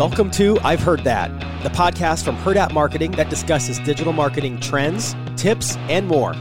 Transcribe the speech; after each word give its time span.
Welcome 0.00 0.30
to 0.30 0.58
I've 0.60 0.80
Heard 0.80 1.04
That, 1.04 1.28
the 1.62 1.68
podcast 1.68 2.24
from 2.24 2.34
Heard 2.36 2.56
Hurrdat 2.56 2.72
Marketing 2.72 3.10
that 3.10 3.28
discusses 3.28 3.78
digital 3.80 4.14
marketing 4.14 4.58
trends, 4.58 5.14
tips, 5.36 5.76
and 5.90 6.08
more. 6.08 6.32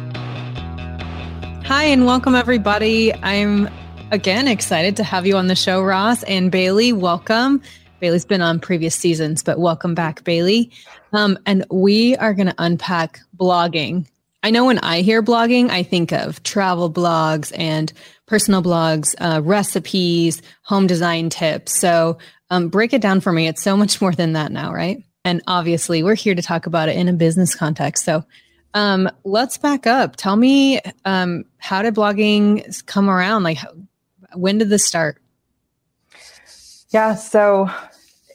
Hi, 1.66 1.84
and 1.84 2.06
welcome 2.06 2.36
everybody. 2.36 3.14
I'm 3.16 3.70
again 4.12 4.48
excited 4.48 4.96
to 4.96 5.04
have 5.04 5.28
you 5.28 5.36
on 5.36 5.48
the 5.48 5.58
show, 5.58 5.82
Ross 5.82 6.24
and 6.24 6.50
Bailey. 6.50 6.94
Welcome. 6.94 7.62
Bailey's 8.00 8.24
been 8.24 8.40
on 8.40 8.62
previous 8.62 8.96
seasons, 8.96 9.44
but 9.44 9.60
welcome 9.60 9.94
back, 9.94 10.24
Bailey. 10.24 10.72
Um, 11.12 11.38
and 11.46 11.66
we 11.70 12.16
are 12.16 12.34
going 12.34 12.48
to 12.48 12.56
unpack 12.60 13.20
blogging. 13.36 14.08
I 14.42 14.52
know 14.52 14.64
when 14.64 14.80
I 14.80 15.02
hear 15.02 15.22
blogging, 15.22 15.70
I 15.70 15.84
think 15.84 16.14
of 16.14 16.42
travel 16.44 16.90
blogs 16.90 17.52
and 17.58 17.92
personal 18.26 18.64
blogs, 18.64 19.16
uh, 19.20 19.42
recipes, 19.44 20.42
home 20.62 20.88
design 20.88 21.30
tips. 21.30 21.78
So 21.78 22.20
um, 22.50 22.70
break 22.70 22.94
it 22.94 23.02
down 23.02 23.22
for 23.22 23.32
me. 23.32 23.48
It's 23.48 23.62
so 23.62 23.78
much 23.78 24.02
more 24.02 24.12
than 24.12 24.34
that 24.34 24.52
now, 24.52 24.74
right? 24.74 25.04
And 25.26 25.42
obviously, 25.48 26.04
we're 26.04 26.16
here 26.16 26.36
to 26.36 26.42
talk 26.42 26.66
about 26.66 26.90
it 26.90 26.96
in 26.96 27.08
a 27.08 27.14
business 27.14 27.56
context. 27.56 28.06
So 28.06 28.24
um, 28.74 29.10
let's 29.24 29.58
back 29.58 29.88
up. 29.88 30.16
Tell 30.16 30.36
me, 30.36 30.80
um, 31.06 31.46
how 31.58 31.82
did 31.82 31.96
blogging 31.96 32.86
come 32.86 33.10
around? 33.10 33.44
Like, 33.44 33.60
when 34.34 34.58
did 34.58 34.70
this 34.70 34.86
start? 34.86 35.22
Yeah, 36.90 37.16
so 37.16 37.70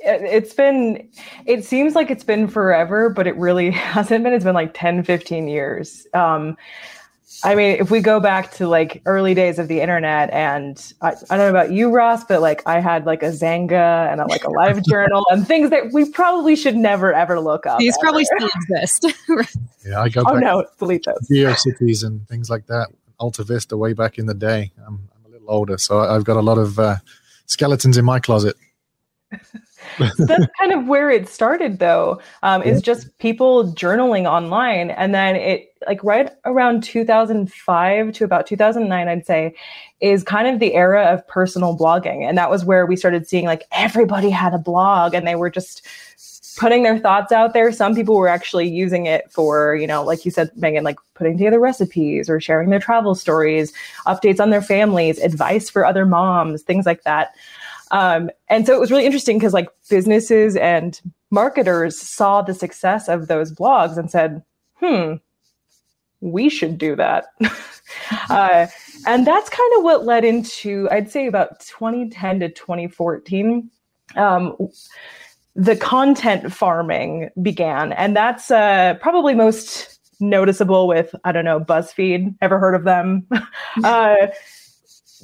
it's 0.07 0.53
been 0.53 1.09
it 1.47 1.65
seems 1.65 1.95
like 1.95 2.11
it's 2.11 2.25
been 2.25 2.47
forever 2.47 3.09
but 3.09 3.27
it 3.27 3.35
really 3.37 3.71
hasn't 3.71 4.23
been 4.23 4.35
it's 4.35 4.45
been 4.45 4.55
like 4.55 4.73
10 4.75 5.03
15 5.03 5.49
years 5.49 6.07
um, 6.13 6.57
I 7.43 7.55
mean, 7.55 7.77
if 7.81 7.91
we 7.91 8.01
go 8.01 8.21
back 8.21 8.53
to 8.55 8.69
like 8.69 9.03
early 9.07 9.35
days 9.35 9.59
of 9.59 9.69
the 9.69 9.81
internet, 9.81 10.31
and 10.31 10.81
I, 11.01 11.09
I, 11.09 11.37
don't 11.37 11.39
know 11.39 11.51
about 11.51 11.73
you, 11.73 11.91
Ross, 11.91 12.25
but 12.25 12.41
like 12.41 12.63
I 12.67 12.81
had 12.81 13.07
like 13.07 13.23
a 13.23 13.31
Xanga 13.31 14.11
and 14.13 14.21
a, 14.21 14.27
like 14.27 14.45
a 14.45 14.51
live 14.51 14.85
journal 14.89 15.27
and 15.31 15.47
things 15.47 15.71
that 15.71 15.93
we 15.93 16.09
probably 16.11 16.55
should 16.55 16.77
never 16.77 17.13
ever 17.13 17.41
look 17.41 17.67
up. 17.67 17.79
These 17.79 17.97
ever. 17.97 18.03
probably 18.03 18.25
still 18.25 18.49
exist. 18.55 19.07
yeah, 19.87 20.01
I 20.01 20.09
go. 20.09 20.23
Oh 20.27 20.39
no, 20.39 20.65
delete 20.79 21.05
those. 21.05 21.29
GeoCities 21.31 22.05
and 22.05 22.27
things 22.29 22.51
like 22.51 22.67
that. 22.67 22.89
Alta 23.19 23.43
Vista 23.43 23.77
way 23.77 23.93
back 23.93 24.19
in 24.19 24.27
the 24.27 24.35
day. 24.35 24.73
I'm, 24.87 25.09
I'm 25.17 25.25
a 25.27 25.29
little 25.29 25.51
older, 25.51 25.79
so 25.79 26.01
I've 26.01 26.25
got 26.25 26.37
a 26.37 26.43
lot 26.43 26.59
of 26.59 26.79
uh, 26.79 26.97
skeletons 27.47 27.97
in 27.97 28.05
my 28.05 28.21
closet. 28.21 28.57
that's 30.19 30.47
kind 30.59 30.73
of 30.73 30.87
where 30.87 31.11
it 31.11 31.29
started 31.29 31.79
though 31.79 32.21
um, 32.43 32.63
is 32.63 32.83
just 32.83 33.17
people 33.19 33.73
journaling 33.73 34.31
online. 34.31 34.91
And 34.91 35.15
then 35.15 35.37
it 35.37 35.71
like 35.87 36.03
right 36.03 36.31
around 36.45 36.83
2005 36.83 38.13
to 38.15 38.25
about 38.25 38.47
2009 38.47 39.07
i'd 39.07 39.27
say 39.27 39.55
is 40.01 40.23
kind 40.23 40.49
of 40.49 40.59
the 40.59 40.75
era 40.75 41.05
of 41.05 41.27
personal 41.29 41.77
blogging. 41.77 42.27
And 42.29 42.37
that 42.39 42.51
was 42.51 42.65
where 42.65 42.87
we 42.87 42.97
started 42.97 43.29
seeing 43.29 43.45
like 43.45 43.65
everybody 43.73 44.31
had 44.31 44.55
a 44.55 44.59
blog 44.59 45.15
and 45.15 45.27
they 45.27 45.35
were 45.35 45.51
just 45.51 45.87
putting 46.57 46.83
their 46.83 46.99
thoughts 46.99 47.33
out 47.33 47.53
there. 47.53 47.73
Some 47.73 47.95
people 47.95 48.15
were 48.17 48.29
actually 48.29 48.69
using 48.69 49.07
it 49.07 49.31
for 49.31 49.75
you 49.77 49.87
know 49.87 50.03
like 50.03 50.25
you 50.25 50.31
said 50.31 50.51
megan 50.57 50.85
like 50.85 50.97
putting 51.15 51.37
together 51.39 51.61
recipes 51.61 52.29
or 52.29 52.41
sharing 52.41 52.71
their 52.71 52.81
travel 52.81 53.15
stories 53.15 53.73
updates 54.07 54.41
on 54.41 54.51
their 54.51 54.63
families 54.63 55.19
advice 55.19 55.71
for 55.71 55.85
other 55.85 56.05
moms 56.05 56.63
things 56.63 56.87
like 56.87 57.03
that 57.05 57.35
um, 57.95 58.29
and 58.49 58.67
so 58.67 58.75
it 58.75 58.81
was 58.81 58.91
really 58.91 59.07
interesting 59.07 59.39
because 59.39 59.55
like 59.55 59.69
businesses 59.89 60.57
and 60.57 61.01
marketers 61.31 61.97
saw 61.97 62.43
the 62.43 62.53
success 62.53 63.09
of 63.09 63.29
those 63.29 63.53
blogs 63.53 63.97
and 63.97 64.11
said, 64.11 64.43
hmm, 64.81 65.15
we 66.21 66.49
should 66.49 66.77
do 66.77 66.97
that. 66.97 67.27
uh, 68.31 68.67
and 69.07 69.25
that's 69.25 69.49
kind 69.49 69.73
of 69.79 69.85
what 69.85 70.05
led 70.05 70.25
into, 70.25 70.89
I'd 70.91 71.09
say, 71.09 71.29
about 71.29 71.61
2010 71.61 72.41
to 72.41 72.49
2014. 72.49 73.71
Um, 74.17 74.57
the 75.55 75.77
content 75.77 76.53
farming 76.53 77.31
began. 77.43 77.93
And 77.93 78.17
that's 78.17 78.51
uh, 78.51 78.95
probably 79.01 79.37
most 79.37 80.01
noticeable 80.19 80.89
with, 80.89 81.15
I 81.23 81.31
don't 81.31 81.45
know, 81.45 81.61
BuzzFeed. 81.61 82.35
Ever 82.41 82.59
heard 82.59 82.75
of 82.75 82.83
them? 82.83 83.29
uh, 83.85 84.17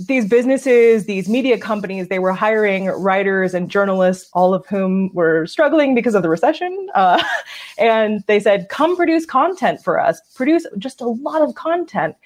these 0.06 0.28
businesses, 0.28 1.06
these 1.06 1.28
media 1.28 1.58
companies, 1.58 2.08
they 2.08 2.18
were 2.18 2.32
hiring 2.32 2.86
writers 2.86 3.54
and 3.54 3.70
journalists, 3.70 4.28
all 4.32 4.54
of 4.54 4.66
whom 4.66 5.12
were 5.14 5.46
struggling 5.46 5.94
because 5.94 6.14
of 6.14 6.22
the 6.22 6.28
recession. 6.28 6.88
Uh, 6.94 7.22
and 7.78 8.24
they 8.26 8.40
said, 8.40 8.68
come 8.68 8.96
produce 8.96 9.26
content 9.26 9.82
for 9.82 10.00
us, 10.00 10.20
produce 10.34 10.66
just 10.78 11.00
a 11.00 11.08
lot 11.08 11.42
of 11.42 11.54
content. 11.54 12.16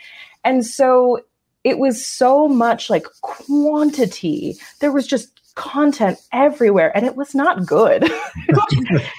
And 0.44 0.64
so 0.64 1.20
it 1.64 1.78
was 1.78 2.04
so 2.04 2.46
much 2.48 2.90
like 2.90 3.06
quantity. 3.22 4.56
There 4.80 4.92
was 4.92 5.06
just 5.06 5.41
content 5.54 6.18
everywhere 6.32 6.94
and 6.96 7.06
it 7.06 7.16
was 7.16 7.34
not 7.34 7.64
good. 7.64 8.04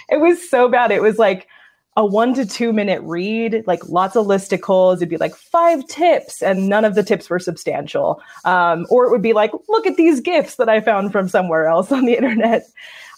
it 0.09 0.19
was 0.19 0.49
so 0.49 0.69
bad. 0.69 0.91
It 0.91 1.01
was 1.01 1.17
like, 1.17 1.47
a 1.95 2.05
one 2.05 2.33
to 2.33 2.45
two 2.45 2.73
minute 2.73 3.01
read, 3.03 3.63
like 3.67 3.87
lots 3.87 4.15
of 4.15 4.25
listicles. 4.25 4.97
It'd 4.97 5.09
be 5.09 5.17
like 5.17 5.35
five 5.35 5.85
tips, 5.87 6.41
and 6.41 6.67
none 6.67 6.83
of 6.83 6.95
the 6.95 7.03
tips 7.03 7.29
were 7.29 7.39
substantial. 7.39 8.21
Um, 8.43 8.85
or 8.89 9.05
it 9.05 9.11
would 9.11 9.21
be 9.21 9.33
like, 9.33 9.51
look 9.69 9.87
at 9.87 9.95
these 9.95 10.19
gifts 10.19 10.55
that 10.55 10.69
I 10.69 10.81
found 10.81 11.11
from 11.11 11.29
somewhere 11.29 11.67
else 11.67 11.91
on 11.91 12.05
the 12.05 12.15
internet. 12.15 12.65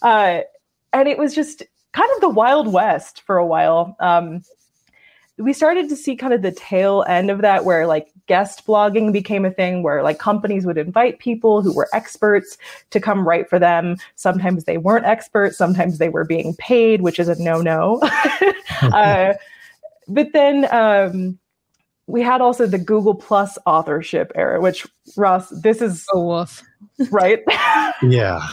Uh, 0.02 0.40
and 0.92 1.08
it 1.08 1.18
was 1.18 1.34
just 1.34 1.62
kind 1.92 2.10
of 2.14 2.20
the 2.20 2.28
Wild 2.28 2.72
West 2.72 3.22
for 3.26 3.36
a 3.36 3.46
while. 3.46 3.96
Um, 4.00 4.42
we 5.38 5.52
started 5.52 5.88
to 5.88 5.96
see 5.96 6.16
kind 6.16 6.32
of 6.32 6.42
the 6.42 6.52
tail 6.52 7.04
end 7.08 7.30
of 7.30 7.40
that 7.42 7.64
where 7.64 7.86
like 7.86 8.08
guest 8.26 8.66
blogging 8.66 9.12
became 9.12 9.44
a 9.44 9.50
thing 9.50 9.82
where 9.82 10.02
like 10.02 10.18
companies 10.18 10.66
would 10.66 10.76
invite 10.76 11.18
people 11.18 11.62
who 11.62 11.72
were 11.72 11.88
experts 11.92 12.58
to 12.90 13.00
come 13.00 13.26
write 13.26 13.48
for 13.48 13.58
them. 13.58 13.96
Sometimes 14.16 14.64
they 14.64 14.78
weren't 14.78 15.06
experts. 15.06 15.56
Sometimes 15.56 15.98
they 15.98 16.08
were 16.08 16.24
being 16.24 16.54
paid 16.56 17.02
which 17.02 17.18
is 17.18 17.28
a 17.28 17.40
no-no. 17.42 18.00
Uh, 18.80 19.34
but 20.06 20.32
then 20.32 20.68
um, 20.72 21.36
we 22.06 22.22
had 22.22 22.40
also 22.40 22.64
the 22.66 22.78
google 22.78 23.14
plus 23.14 23.58
authorship 23.66 24.30
era 24.36 24.60
which 24.60 24.86
ross 25.16 25.48
this 25.50 25.82
is 25.82 26.06
a 26.12 26.20
woof. 26.20 26.62
right? 27.10 27.42
Yeah 28.02 28.46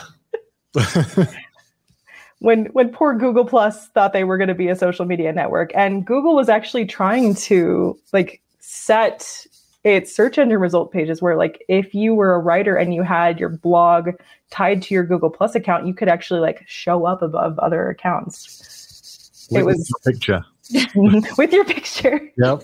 when 2.39 2.65
when 2.67 2.89
poor 2.89 3.15
Google 3.15 3.45
Plus 3.45 3.87
thought 3.89 4.13
they 4.13 4.23
were 4.23 4.37
going 4.37 4.49
to 4.49 4.55
be 4.55 4.67
a 4.67 4.75
social 4.75 5.05
media 5.05 5.31
network, 5.31 5.71
and 5.75 6.05
Google 6.05 6.35
was 6.35 6.49
actually 6.49 6.85
trying 6.85 7.35
to 7.35 7.97
like 8.13 8.41
set 8.59 9.45
its 9.83 10.13
search 10.13 10.37
engine 10.37 10.59
result 10.59 10.91
pages 10.91 11.21
where 11.21 11.37
like 11.37 11.63
if 11.69 11.93
you 11.93 12.15
were 12.15 12.33
a 12.33 12.39
writer 12.39 12.75
and 12.75 12.93
you 12.93 13.03
had 13.03 13.39
your 13.39 13.49
blog 13.49 14.09
tied 14.49 14.81
to 14.81 14.93
your 14.93 15.05
Google 15.05 15.29
Plus 15.29 15.55
account, 15.55 15.87
you 15.87 15.93
could 15.93 16.09
actually 16.09 16.39
like 16.39 16.63
show 16.67 17.05
up 17.05 17.21
above 17.21 17.57
other 17.59 17.89
accounts. 17.89 19.47
With, 19.51 19.61
it 19.61 19.65
was 19.65 19.89
your 19.89 20.13
picture. 20.13 20.45
with 21.37 21.53
your 21.53 21.65
picture. 21.65 22.19
Yep. 22.37 22.63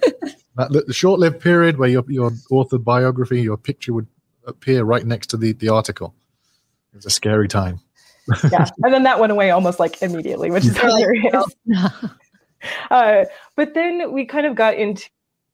That, 0.57 0.83
the 0.87 0.93
short-lived 0.93 1.39
period 1.39 1.77
where 1.77 1.89
your 1.89 2.03
your 2.09 2.31
author 2.49 2.77
biography, 2.77 3.41
your 3.41 3.57
picture 3.57 3.93
would 3.93 4.07
appear 4.45 4.83
right 4.83 5.05
next 5.05 5.27
to 5.27 5.37
the 5.37 5.53
the 5.53 5.69
article. 5.69 6.13
It 6.91 6.97
was 6.97 7.05
a 7.05 7.09
scary 7.09 7.47
time 7.47 7.79
yeah, 8.51 8.67
and 8.83 8.93
then 8.93 9.03
that 9.03 9.19
went 9.19 9.31
away 9.31 9.51
almost 9.51 9.79
like 9.79 10.01
immediately, 10.01 10.51
which 10.51 10.65
is 10.65 10.77
hilarious. 10.77 11.45
uh, 12.91 13.23
but 13.55 13.73
then 13.73 14.11
we 14.11 14.25
kind 14.25 14.45
of 14.45 14.55
got 14.55 14.75
into 14.75 15.09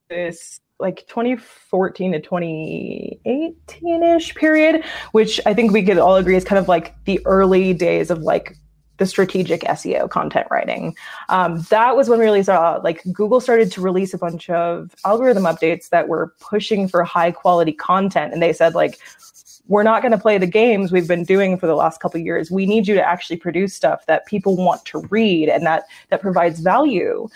this 0.10 0.60
like 0.80 1.08
2014 1.08 2.12
to 2.12 2.20
2018-ish 2.20 4.36
period, 4.36 4.84
which 5.12 5.40
I 5.46 5.54
think 5.54 5.72
we 5.72 5.84
could 5.84 5.98
all 5.98 6.18
agree 6.18 6.36
is 6.36 6.44
kind 6.44 6.60
of 6.60 6.68
like 6.68 6.94
the 7.06 7.22
early 7.26 7.74
days 7.74 8.12
of 8.12 8.20
like 8.20 8.58
the 8.98 9.06
strategic 9.06 9.62
SEO 9.62 10.10
content 10.10 10.48
writing. 10.50 10.96
Um, 11.30 11.62
that 11.70 11.96
was 11.96 12.10
when 12.10 12.20
we 12.20 12.26
really 12.26 12.44
saw 12.44 12.80
like 12.84 13.02
Google 13.12 13.40
started 13.40 13.72
to 13.74 13.82
release 13.82 14.14
a 14.14 14.18
bunch 14.18 14.50
of 14.50 14.96
algorithm 15.06 15.44
updates 15.44 15.90
that 15.90 16.08
were 16.08 16.34
pushing 16.40 16.88
for 16.88 17.04
high 17.04 17.32
quality 17.32 17.74
content, 17.74 18.34
and 18.34 18.42
they 18.42 18.54
said 18.54 18.76
like 18.76 19.00
we're 19.68 19.84
not 19.84 20.02
going 20.02 20.12
to 20.12 20.18
play 20.18 20.38
the 20.38 20.48
games 20.48 20.92
we've 20.92 21.08
been 21.08 21.24
doing 21.24 21.58
for 21.58 21.68
the 21.68 21.76
last 21.76 22.00
couple 22.00 22.20
years. 22.20 22.50
We 22.50 22.66
need 22.66 22.88
you 22.88 22.96
to 22.96 23.04
actually 23.04 23.38
produce 23.38 23.74
stuff 23.74 24.06
that 24.08 24.26
people 24.26 24.56
want 24.56 24.86
to 24.86 25.00
read 25.10 25.50
and 25.50 25.66
that 25.66 25.86
that 26.10 26.22
provides 26.22 26.60
value. 26.60 27.28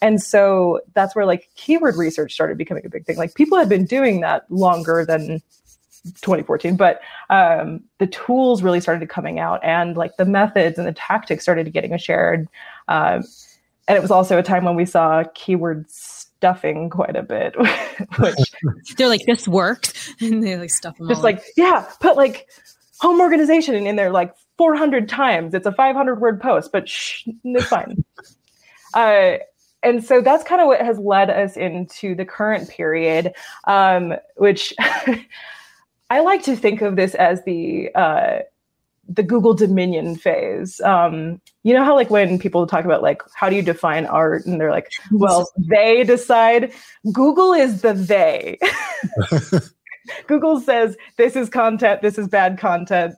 And 0.00 0.22
so 0.22 0.80
that's 0.94 1.14
where 1.14 1.26
like 1.26 1.48
keyword 1.54 1.96
research 1.96 2.32
started 2.32 2.58
becoming 2.58 2.84
a 2.84 2.88
big 2.88 3.06
thing. 3.06 3.16
Like 3.16 3.34
people 3.34 3.58
had 3.58 3.68
been 3.68 3.84
doing 3.84 4.20
that 4.20 4.50
longer 4.50 5.04
than 5.04 5.42
2014 6.20 6.76
but 6.76 7.00
um, 7.30 7.82
the 7.98 8.06
tools 8.06 8.62
really 8.62 8.78
started 8.78 9.08
coming 9.08 9.38
out 9.38 9.58
and 9.64 9.96
like 9.96 10.14
the 10.18 10.24
methods 10.26 10.76
and 10.78 10.86
the 10.86 10.92
tactics 10.92 11.42
started 11.42 11.72
getting 11.72 11.96
shared 11.96 12.46
um, 12.88 13.24
and 13.88 13.96
it 13.96 14.02
was 14.02 14.10
also 14.10 14.38
a 14.38 14.42
time 14.42 14.64
when 14.64 14.76
we 14.76 14.84
saw 14.84 15.24
keyword 15.34 15.86
stuffing 16.36 16.90
quite 16.90 17.16
a 17.16 17.22
bit 17.22 17.54
which 18.18 18.34
they're 18.96 19.08
like 19.08 19.24
this 19.26 19.48
works. 19.48 20.14
And 20.20 20.42
they 20.42 20.56
like 20.56 20.70
stuff 20.70 20.96
them 20.98 21.08
just 21.08 21.22
like 21.22 21.42
yeah 21.56 21.88
put 22.00 22.16
like 22.16 22.48
home 22.98 23.20
organization 23.20 23.74
in 23.86 23.96
there 23.96 24.10
like 24.10 24.34
400 24.56 25.08
times. 25.08 25.54
It's 25.54 25.66
a 25.66 25.72
500 25.72 26.20
word 26.20 26.40
post 26.40 26.72
but 26.72 26.88
shh, 26.88 27.26
it's 27.44 27.66
fine. 27.66 28.04
Uh, 28.94 29.38
and 29.82 30.02
so 30.02 30.22
that's 30.22 30.44
kind 30.44 30.60
of 30.60 30.66
what 30.66 30.80
has 30.80 30.98
led 30.98 31.28
us 31.28 31.56
into 31.56 32.14
the 32.14 32.24
current 32.24 32.70
period, 32.70 33.34
um, 33.66 34.14
which 34.36 34.72
I 36.10 36.20
like 36.20 36.42
to 36.44 36.56
think 36.56 36.80
of 36.80 36.96
this 36.96 37.14
as 37.14 37.42
the 37.44 37.90
uh, 37.94 38.38
the 39.08 39.22
Google 39.22 39.54
Dominion 39.54 40.16
phase. 40.16 40.80
Um, 40.80 41.40
you 41.62 41.74
know 41.74 41.84
how 41.84 41.94
like 41.94 42.10
when 42.10 42.38
people 42.38 42.66
talk 42.66 42.84
about 42.84 43.02
like 43.02 43.22
how 43.34 43.48
do 43.48 43.56
you 43.56 43.62
define 43.62 44.06
art, 44.06 44.46
and 44.46 44.60
they're 44.60 44.70
like, 44.70 44.90
well, 45.12 45.50
they 45.58 46.04
decide. 46.04 46.72
Google 47.12 47.52
is 47.52 47.82
the 47.82 47.92
they. 47.92 48.58
Google 50.26 50.60
says 50.60 50.96
this 51.16 51.36
is 51.36 51.48
content, 51.48 52.02
this 52.02 52.18
is 52.18 52.28
bad 52.28 52.58
content, 52.58 53.14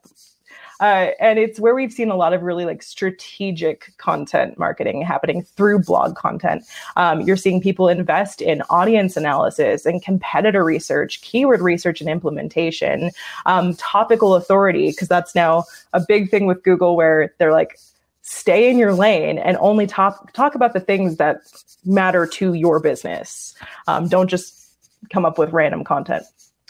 uh, 0.81 1.08
and 1.20 1.38
it's 1.38 1.58
where 1.58 1.75
we've 1.75 1.93
seen 1.93 2.11
a 2.11 2.17
lot 2.17 2.32
of 2.32 2.43
really 2.43 2.64
like 2.64 2.82
strategic 2.82 3.93
content 3.99 4.58
marketing 4.58 5.02
happening 5.02 5.43
through 5.43 5.81
blog 5.81 6.17
content. 6.17 6.64
Um, 6.96 7.20
you're 7.23 7.37
seeing 7.37 7.61
people 7.61 7.88
invest 7.88 8.43
in 8.43 8.62
audience 8.70 9.17
analysis 9.17 9.87
and 9.87 10.02
competitor 10.02 10.64
research, 10.64 11.20
keyword 11.23 11.61
research 11.61 12.00
and 12.00 12.11
implementation, 12.11 13.11
um, 13.46 13.75
topical 13.76 14.34
authority, 14.34 14.90
because 14.90 15.08
that's 15.08 15.34
now 15.34 15.64
a 15.93 16.00
big 16.06 16.31
thing 16.31 16.46
with 16.46 16.62
Google 16.62 16.96
where 16.96 17.34
they're 17.38 17.52
like, 17.52 17.79
stay 18.22 18.69
in 18.69 18.76
your 18.76 18.93
lane 18.93 19.38
and 19.38 19.56
only 19.61 19.87
talk 19.87 20.32
talk 20.32 20.56
about 20.56 20.72
the 20.72 20.81
things 20.81 21.17
that 21.17 21.38
matter 21.84 22.26
to 22.26 22.55
your 22.55 22.81
business. 22.81 23.55
Um, 23.87 24.08
don't 24.08 24.29
just 24.29 24.69
come 25.11 25.25
up 25.25 25.38
with 25.38 25.52
random 25.52 25.84
content. 25.84 26.25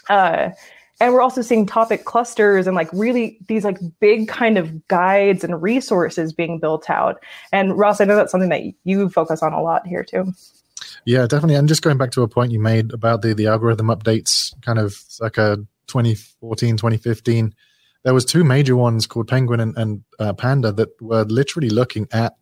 Uh, 0.07 0.51
and 0.99 1.13
we're 1.13 1.21
also 1.21 1.41
seeing 1.41 1.65
topic 1.65 2.05
clusters 2.05 2.67
and 2.67 2.75
like 2.75 2.89
really 2.91 3.37
these 3.47 3.63
like 3.63 3.77
big 3.99 4.27
kind 4.27 4.57
of 4.57 4.87
guides 4.87 5.43
and 5.43 5.61
resources 5.61 6.33
being 6.33 6.59
built 6.59 6.89
out. 6.89 7.23
And 7.51 7.77
ross 7.77 8.01
i 8.01 8.05
know 8.05 8.15
that's 8.15 8.31
something 8.31 8.49
that 8.49 8.63
you 8.83 9.09
focus 9.09 9.43
on 9.43 9.53
a 9.53 9.61
lot 9.61 9.85
here 9.85 10.03
too. 10.03 10.33
Yeah 11.05 11.27
definitely. 11.27 11.55
And 11.55 11.67
just 11.67 11.81
going 11.81 11.97
back 11.97 12.11
to 12.11 12.23
a 12.23 12.27
point 12.27 12.51
you 12.51 12.59
made 12.59 12.93
about 12.93 13.21
the 13.21 13.33
the 13.33 13.47
algorithm 13.47 13.87
updates 13.87 14.53
kind 14.61 14.79
of 14.79 14.97
like 15.19 15.37
a 15.37 15.57
2014 15.87 16.77
2015 16.77 17.55
there 18.03 18.13
was 18.13 18.25
two 18.25 18.43
major 18.43 18.75
ones 18.75 19.07
called 19.07 19.27
penguin 19.27 19.59
and, 19.59 19.77
and 19.77 20.03
uh, 20.19 20.33
panda 20.33 20.71
that 20.71 20.89
were 21.01 21.23
literally 21.25 21.69
looking 21.69 22.07
at 22.11 22.35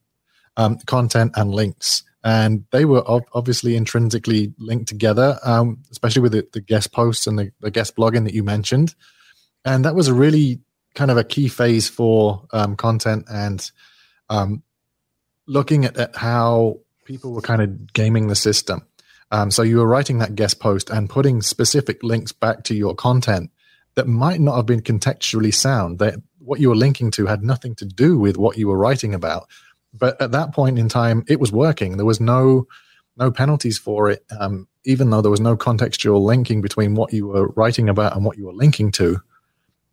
um, 0.58 0.78
content 0.86 1.31
and 1.36 1.54
links 1.54 2.04
and 2.25 2.66
they 2.72 2.86
were 2.86 3.04
obviously 3.33 3.75
intrinsically 3.75 4.51
linked 4.57 4.88
together, 4.88 5.38
um, 5.44 5.83
especially 5.92 6.24
with 6.24 6.31
the, 6.31 6.48
the, 6.54 6.60
guest 6.60 6.92
posts 6.92 7.27
and 7.27 7.38
the, 7.38 7.51
the, 7.60 7.69
guest 7.69 7.95
blogging 7.95 8.24
that 8.24 8.33
you 8.33 8.44
mentioned. 8.44 8.95
And 9.63 9.86
that 9.86 9.94
was 9.94 10.07
a 10.07 10.13
really 10.13 10.60
kind 10.95 11.12
of 11.12 11.18
a 11.18 11.24
key 11.24 11.48
phase 11.48 11.88
for 11.88 12.48
um, 12.51 12.75
content 12.77 13.25
and 13.30 13.69
um, 14.31 14.63
looking 15.45 15.86
at, 15.86 15.98
at, 15.98 16.16
how 16.16 16.80
people 17.06 17.31
were 17.31 17.42
kind 17.42 17.62
of 17.62 17.94
gaming 17.94 18.25
the 18.25 18.36
system. 18.36 18.88
Um, 19.30 19.51
so 19.51 19.62
you 19.62 19.77
were 19.77 19.88
writing 19.88 20.18
that 20.18 20.33
guest 20.33 20.60
post 20.60 20.89
and 20.89 21.07
putting 21.07 21.44
specific 21.44 22.01
links 22.01 22.31
back 22.31 22.63
to 22.63 22.74
your 22.74 22.95
content 22.95 23.51
that 23.94 24.07
might 24.07 24.39
not 24.39 24.56
have 24.56 24.66
been 24.66 24.81
contextually 24.81 25.54
sound. 25.54 26.00
That 26.00 26.16
what 26.39 26.60
you 26.60 26.69
were 26.69 26.75
linking 26.75 27.12
to 27.12 27.27
had 27.27 27.44
nothing 27.44 27.75
to 27.75 27.86
do 27.86 28.18
with 28.18 28.36
what 28.36 28.57
you 28.57 28.68
were 28.68 28.77
writing 28.77 29.13
about 29.13 29.48
but 29.98 30.22
at 30.22 30.32
that 30.32 30.54
point 30.54 30.78
in 30.78 30.90
time, 30.90 31.24
it 31.28 31.40
was 31.40 31.52
working. 31.52 31.98
There 31.98 32.06
was 32.06 32.20
no 32.20 32.68
no 33.18 33.32
penalties 33.32 33.78
for 33.78 34.10
it, 34.10 34.26
um, 34.38 34.68
even 34.84 35.10
though 35.10 35.22
there 35.22 35.32
was 35.32 35.40
no 35.40 35.56
contextual 35.56 36.22
linking 36.22 36.62
between 36.62 36.96
what 36.96 37.14
you 37.14 37.28
were 37.28 37.48
writing 37.50 37.88
about 37.88 38.16
and 38.16 38.26
what 38.26 38.38
you 38.38 38.46
were 38.46 38.54
linking 38.54 38.92
to. 38.94 39.22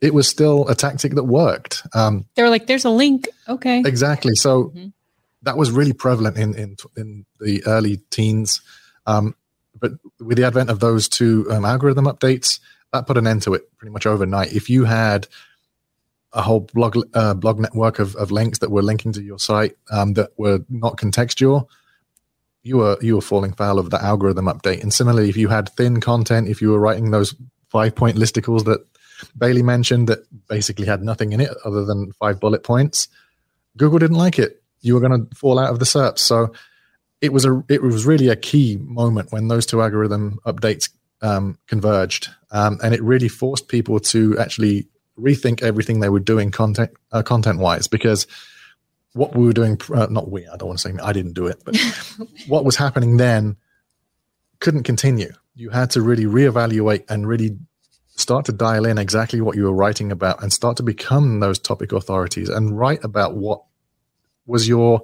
It 0.01 0.13
was 0.13 0.27
still 0.27 0.67
a 0.69 0.75
tactic 0.75 1.15
that 1.15 1.25
worked. 1.25 1.87
Um, 1.95 2.27
they 2.35 2.43
were 2.43 2.51
like, 2.51 2.67
"There's 2.67 2.85
a 2.85 2.91
link." 2.91 3.29
Okay, 3.49 3.83
exactly. 3.87 4.35
So 4.35 4.65
mm-hmm. 4.65 4.89
that 5.43 5.57
was 5.57 5.71
really 5.71 5.93
prevalent 5.93 6.37
in 6.37 6.55
in 6.55 6.77
in 6.97 7.27
the 7.39 7.65
early 7.67 7.99
teens. 8.11 8.61
Um, 9.07 9.37
but 9.79 9.93
with 10.21 10.39
the 10.39 10.45
advent 10.45 10.71
of 10.71 10.81
those 10.81 11.09
two 11.09 11.47
um, 11.51 11.65
algorithm 11.65 12.07
updates, 12.07 12.61
that 12.93 13.07
put 13.07 13.17
an 13.17 13.27
end 13.27 13.43
to 13.43 13.55
it 13.55 13.77
pretty 13.79 13.93
much 13.93 14.07
overnight. 14.07 14.53
If 14.53 14.69
you 14.69 14.85
had 14.85 15.29
a 16.33 16.43
whole 16.43 16.61
blog 16.61 16.97
uh, 17.15 17.35
blog 17.35 17.59
network 17.59 17.99
of, 17.99 18.17
of 18.17 18.31
links 18.31 18.59
that 18.61 18.71
were 18.71 18.83
linking 18.83 19.13
to 19.13 19.23
your 19.23 19.39
site 19.39 19.77
um, 19.91 20.15
that 20.15 20.31
were 20.37 20.61
not 20.69 20.97
contextual, 20.97 21.69
you 22.63 22.79
were 22.79 22.97
you 23.01 23.17
were 23.17 23.21
falling 23.21 23.53
foul 23.53 23.79
of 23.79 23.91
the 23.91 24.03
algorithm 24.03 24.47
update. 24.47 24.83
And 24.83 24.93
similarly, 24.93 25.29
if 25.29 25.37
you 25.37 25.49
had 25.49 25.69
thin 25.71 26.01
content, 26.01 26.49
if 26.49 26.63
you 26.63 26.71
were 26.71 26.79
writing 26.79 27.11
those 27.11 27.35
five 27.69 27.95
point 27.95 28.17
listicles 28.17 28.65
that 28.65 28.85
Bailey 29.37 29.63
mentioned 29.63 30.09
that 30.09 30.21
basically 30.49 30.87
had 30.87 31.03
nothing 31.03 31.33
in 31.33 31.41
it 31.41 31.51
other 31.65 31.85
than 31.85 32.13
five 32.13 32.41
bullet 32.41 32.63
points, 32.63 33.09
Google 33.77 33.99
didn't 33.99 34.17
like 34.17 34.39
it. 34.39 34.63
You 34.81 34.95
were 34.95 35.01
going 35.01 35.27
to 35.27 35.37
fall 35.37 35.59
out 35.59 35.71
of 35.71 35.79
the 35.79 35.85
SERPs. 35.85 36.19
So 36.19 36.53
it 37.21 37.33
was 37.33 37.45
a 37.45 37.63
it 37.69 37.83
was 37.83 38.07
really 38.07 38.29
a 38.29 38.37
key 38.37 38.79
moment 38.81 39.33
when 39.33 39.49
those 39.49 39.67
two 39.67 39.83
algorithm 39.83 40.39
updates 40.47 40.91
um, 41.21 41.59
converged, 41.67 42.29
um, 42.51 42.81
and 42.83 42.95
it 42.95 43.03
really 43.03 43.29
forced 43.29 43.69
people 43.69 44.01
to 44.01 44.37
actually 44.39 44.89
rethink 45.19 45.63
everything 45.63 46.01
they 46.01 46.09
were 46.09 46.21
doing 46.21 46.51
content 46.51 46.91
uh, 47.13 47.23
content 47.23 47.59
wise 47.59 47.87
because 47.87 48.27
what 49.13 49.37
we 49.37 49.45
were 49.45 49.53
doing 49.53 49.79
uh, 49.95 50.07
not 50.11 50.31
we 50.31 50.47
i 50.49 50.57
don't 50.57 50.69
want 50.69 50.79
to 50.79 50.89
say 50.89 50.95
i 51.03 51.13
didn't 51.13 51.35
do 51.35 51.47
it 51.47 51.63
but 51.65 51.77
what 52.47 52.65
was 52.65 52.77
happening 52.77 53.19
then 53.19 53.57
couldn't 54.63 54.85
continue. 54.85 55.33
You 55.55 55.71
had 55.71 55.91
to 55.91 56.01
really 56.01 56.25
reevaluate 56.25 57.05
and 57.11 57.27
really 57.27 57.59
start 58.15 58.47
to 58.47 58.53
dial 58.53 58.87
in 58.87 58.97
exactly 58.97 59.41
what 59.41 59.57
you 59.57 59.65
were 59.65 59.75
writing 59.75 60.13
about 60.13 60.43
and 60.43 60.53
start 60.53 60.77
to 60.77 60.83
become 60.83 61.41
those 61.41 61.59
topic 61.59 61.93
authorities 61.93 62.49
and 62.49 62.79
write 62.79 63.05
about 63.05 63.35
what 63.35 63.65
was 64.47 64.69
your 64.69 65.03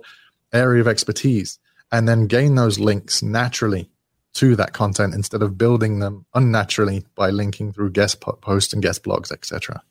area 0.53 0.81
of 0.81 0.89
expertise 0.89 1.59
and 1.91 2.09
then 2.09 2.27
gain 2.27 2.55
those 2.55 2.79
links 2.79 3.23
naturally 3.23 3.91
to 4.35 4.55
that 4.55 4.73
content 4.73 5.15
instead 5.15 5.43
of 5.43 5.59
building 5.59 5.99
them 5.99 6.25
unnaturally 6.35 7.05
by 7.17 7.31
linking 7.31 7.73
through 7.73 7.91
guest 7.91 8.21
posts 8.21 8.73
and 8.73 8.83
guest 8.83 9.03
blogs 9.03 9.33
etc 9.33 9.83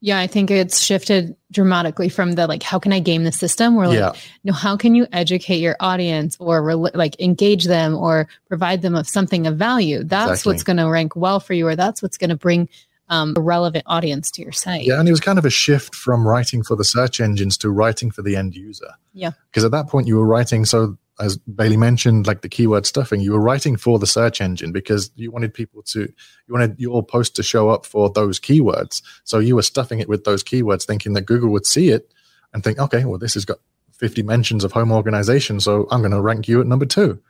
yeah, 0.00 0.18
I 0.18 0.26
think 0.26 0.50
it's 0.50 0.80
shifted 0.80 1.36
dramatically 1.52 2.08
from 2.08 2.32
the 2.32 2.46
like, 2.46 2.62
how 2.62 2.78
can 2.78 2.92
I 2.92 3.00
game 3.00 3.24
the 3.24 3.32
system? 3.32 3.76
Where 3.76 3.86
like, 3.86 3.98
yeah. 3.98 4.12
no, 4.44 4.52
how 4.54 4.76
can 4.76 4.94
you 4.94 5.06
educate 5.12 5.58
your 5.58 5.76
audience 5.78 6.36
or 6.40 6.62
re- 6.62 6.90
like 6.94 7.20
engage 7.20 7.64
them 7.64 7.94
or 7.94 8.26
provide 8.48 8.80
them 8.80 8.94
of 8.94 9.06
something 9.06 9.46
of 9.46 9.56
value? 9.56 10.02
That's 10.02 10.30
exactly. 10.30 10.52
what's 10.52 10.62
going 10.62 10.78
to 10.78 10.88
rank 10.88 11.16
well 11.16 11.38
for 11.38 11.52
you, 11.52 11.66
or 11.66 11.76
that's 11.76 12.02
what's 12.02 12.16
going 12.16 12.30
to 12.30 12.36
bring 12.36 12.70
um, 13.10 13.34
a 13.36 13.40
relevant 13.40 13.84
audience 13.86 14.30
to 14.32 14.42
your 14.42 14.52
site. 14.52 14.86
Yeah, 14.86 14.98
and 14.98 15.06
it 15.06 15.12
was 15.12 15.20
kind 15.20 15.38
of 15.38 15.44
a 15.44 15.50
shift 15.50 15.94
from 15.94 16.26
writing 16.26 16.62
for 16.62 16.76
the 16.76 16.84
search 16.84 17.20
engines 17.20 17.58
to 17.58 17.70
writing 17.70 18.10
for 18.10 18.22
the 18.22 18.36
end 18.36 18.56
user. 18.56 18.94
Yeah, 19.12 19.32
because 19.50 19.64
at 19.64 19.70
that 19.72 19.88
point 19.88 20.06
you 20.06 20.16
were 20.16 20.26
writing 20.26 20.64
so 20.64 20.96
as 21.20 21.36
Bailey 21.36 21.76
mentioned, 21.76 22.26
like 22.26 22.40
the 22.40 22.48
keyword 22.48 22.86
stuffing, 22.86 23.20
you 23.20 23.32
were 23.32 23.40
writing 23.40 23.76
for 23.76 23.98
the 23.98 24.06
search 24.06 24.40
engine 24.40 24.72
because 24.72 25.10
you 25.14 25.30
wanted 25.30 25.52
people 25.52 25.82
to, 25.82 26.00
you 26.00 26.54
wanted 26.54 26.80
your 26.80 27.04
post 27.04 27.36
to 27.36 27.42
show 27.42 27.68
up 27.68 27.84
for 27.84 28.10
those 28.10 28.40
keywords. 28.40 29.02
So 29.24 29.38
you 29.38 29.54
were 29.54 29.62
stuffing 29.62 30.00
it 30.00 30.08
with 30.08 30.24
those 30.24 30.42
keywords, 30.42 30.86
thinking 30.86 31.12
that 31.12 31.26
Google 31.26 31.50
would 31.50 31.66
see 31.66 31.90
it 31.90 32.10
and 32.52 32.64
think, 32.64 32.78
okay, 32.78 33.04
well, 33.04 33.18
this 33.18 33.34
has 33.34 33.44
got 33.44 33.58
50 33.92 34.22
mentions 34.22 34.64
of 34.64 34.72
home 34.72 34.90
organization, 34.90 35.60
so 35.60 35.86
I'm 35.90 36.00
going 36.00 36.10
to 36.12 36.22
rank 36.22 36.48
you 36.48 36.60
at 36.60 36.66
number 36.66 36.86
two. 36.86 37.20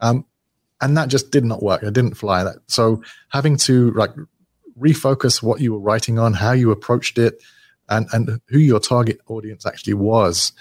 Um, 0.00 0.24
and 0.80 0.96
that 0.96 1.08
just 1.08 1.30
did 1.30 1.44
not 1.44 1.62
work. 1.62 1.82
It 1.82 1.92
didn't 1.92 2.14
fly. 2.14 2.44
That 2.44 2.56
so 2.68 3.02
having 3.30 3.56
to 3.58 3.90
like 3.92 4.10
refocus 4.78 5.42
what 5.42 5.60
you 5.60 5.72
were 5.72 5.80
writing 5.80 6.18
on, 6.18 6.34
how 6.34 6.52
you 6.52 6.70
approached 6.70 7.18
it, 7.18 7.42
and 7.88 8.06
and 8.12 8.40
who 8.48 8.58
your 8.58 8.80
target 8.80 9.20
audience 9.26 9.66
actually 9.66 9.94
was 9.94 10.52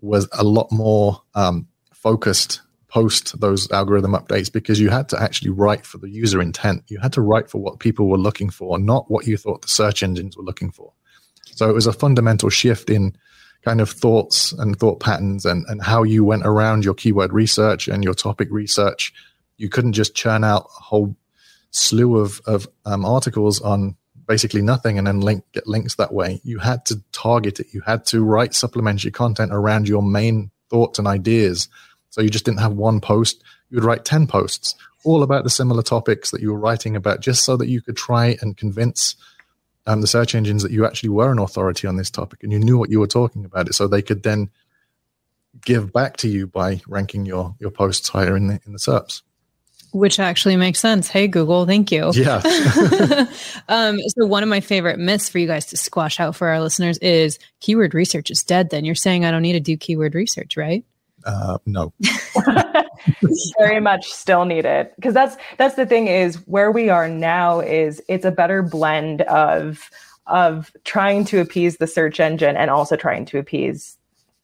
was 0.00 0.28
a 0.32 0.44
lot 0.44 0.70
more 0.70 1.22
um, 1.34 1.67
focused 2.02 2.62
post 2.88 3.38
those 3.40 3.70
algorithm 3.70 4.12
updates 4.12 4.50
because 4.50 4.80
you 4.80 4.88
had 4.88 5.08
to 5.10 5.22
actually 5.22 5.50
write 5.50 5.84
for 5.84 5.98
the 5.98 6.08
user 6.08 6.40
intent. 6.40 6.82
You 6.88 6.98
had 6.98 7.12
to 7.12 7.20
write 7.20 7.50
for 7.50 7.58
what 7.58 7.80
people 7.80 8.08
were 8.08 8.18
looking 8.18 8.50
for, 8.50 8.78
not 8.78 9.10
what 9.10 9.26
you 9.26 9.36
thought 9.36 9.62
the 9.62 9.68
search 9.68 10.02
engines 10.02 10.36
were 10.36 10.42
looking 10.42 10.70
for. 10.70 10.92
So 11.54 11.68
it 11.68 11.74
was 11.74 11.86
a 11.86 11.92
fundamental 11.92 12.48
shift 12.48 12.88
in 12.88 13.16
kind 13.62 13.80
of 13.80 13.90
thoughts 13.90 14.52
and 14.52 14.78
thought 14.78 15.00
patterns 15.00 15.44
and, 15.44 15.66
and 15.68 15.82
how 15.82 16.02
you 16.02 16.24
went 16.24 16.46
around 16.46 16.84
your 16.84 16.94
keyword 16.94 17.32
research 17.32 17.88
and 17.88 18.02
your 18.02 18.14
topic 18.14 18.48
research. 18.50 19.12
You 19.58 19.68
couldn't 19.68 19.92
just 19.92 20.14
churn 20.14 20.44
out 20.44 20.64
a 20.78 20.82
whole 20.82 21.14
slew 21.70 22.16
of, 22.18 22.40
of 22.46 22.66
um, 22.86 23.04
articles 23.04 23.60
on 23.60 23.96
basically 24.26 24.62
nothing 24.62 24.98
and 24.98 25.06
then 25.06 25.20
link 25.20 25.44
get 25.52 25.66
links 25.66 25.96
that 25.96 26.12
way. 26.12 26.40
You 26.44 26.58
had 26.58 26.86
to 26.86 27.02
target 27.12 27.60
it. 27.60 27.66
You 27.72 27.80
had 27.80 28.06
to 28.06 28.22
write 28.22 28.54
supplementary 28.54 29.10
content 29.10 29.52
around 29.52 29.88
your 29.88 30.02
main 30.02 30.50
thoughts 30.70 30.98
and 30.98 31.08
ideas 31.08 31.68
so 32.10 32.20
you 32.20 32.30
just 32.30 32.44
didn't 32.44 32.60
have 32.60 32.72
one 32.72 33.00
post 33.00 33.42
you 33.70 33.76
would 33.76 33.84
write 33.84 34.04
10 34.04 34.26
posts 34.26 34.74
all 35.04 35.22
about 35.22 35.44
the 35.44 35.50
similar 35.50 35.82
topics 35.82 36.30
that 36.30 36.40
you 36.40 36.52
were 36.52 36.58
writing 36.58 36.96
about 36.96 37.20
just 37.20 37.44
so 37.44 37.56
that 37.56 37.68
you 37.68 37.80
could 37.80 37.96
try 37.96 38.36
and 38.40 38.56
convince 38.56 39.16
um, 39.86 40.00
the 40.00 40.06
search 40.06 40.34
engines 40.34 40.62
that 40.62 40.72
you 40.72 40.84
actually 40.84 41.08
were 41.08 41.32
an 41.32 41.38
authority 41.38 41.86
on 41.86 41.96
this 41.96 42.10
topic 42.10 42.42
and 42.42 42.52
you 42.52 42.58
knew 42.58 42.76
what 42.76 42.90
you 42.90 43.00
were 43.00 43.06
talking 43.06 43.44
about 43.44 43.68
it 43.68 43.74
so 43.74 43.86
they 43.86 44.02
could 44.02 44.22
then 44.22 44.50
give 45.64 45.92
back 45.92 46.16
to 46.18 46.28
you 46.28 46.46
by 46.46 46.80
ranking 46.86 47.26
your 47.26 47.54
your 47.58 47.70
posts 47.70 48.08
higher 48.08 48.36
in 48.36 48.48
the 48.48 48.60
in 48.66 48.72
the 48.72 48.78
SERPs. 48.78 49.22
Which 49.92 50.20
actually 50.20 50.56
makes 50.56 50.80
sense. 50.80 51.08
Hey 51.08 51.28
Google, 51.28 51.64
thank 51.66 51.90
you. 51.90 52.10
Yeah. 52.14 52.42
um, 53.68 53.98
so 54.08 54.26
one 54.26 54.42
of 54.42 54.48
my 54.48 54.60
favorite 54.60 54.98
myths 54.98 55.28
for 55.28 55.38
you 55.38 55.46
guys 55.46 55.66
to 55.66 55.76
squash 55.76 56.20
out 56.20 56.36
for 56.36 56.48
our 56.48 56.60
listeners 56.60 56.98
is 56.98 57.38
keyword 57.60 57.94
research 57.94 58.30
is 58.30 58.42
dead. 58.42 58.70
Then 58.70 58.84
you're 58.84 58.94
saying 58.94 59.24
I 59.24 59.30
don't 59.30 59.42
need 59.42 59.54
to 59.54 59.60
do 59.60 59.76
keyword 59.76 60.14
research, 60.14 60.56
right? 60.56 60.84
Uh, 61.24 61.58
no. 61.66 61.92
Very 63.58 63.80
much 63.80 64.06
still 64.06 64.44
need 64.44 64.64
it 64.64 64.94
because 64.96 65.14
that's 65.14 65.36
that's 65.56 65.74
the 65.74 65.86
thing 65.86 66.06
is 66.08 66.36
where 66.46 66.70
we 66.70 66.88
are 66.88 67.08
now 67.08 67.60
is 67.60 68.02
it's 68.08 68.24
a 68.24 68.30
better 68.30 68.62
blend 68.62 69.22
of 69.22 69.90
of 70.26 70.70
trying 70.84 71.24
to 71.24 71.40
appease 71.40 71.78
the 71.78 71.86
search 71.86 72.20
engine 72.20 72.56
and 72.56 72.70
also 72.70 72.96
trying 72.96 73.24
to 73.24 73.38
appease 73.38 73.96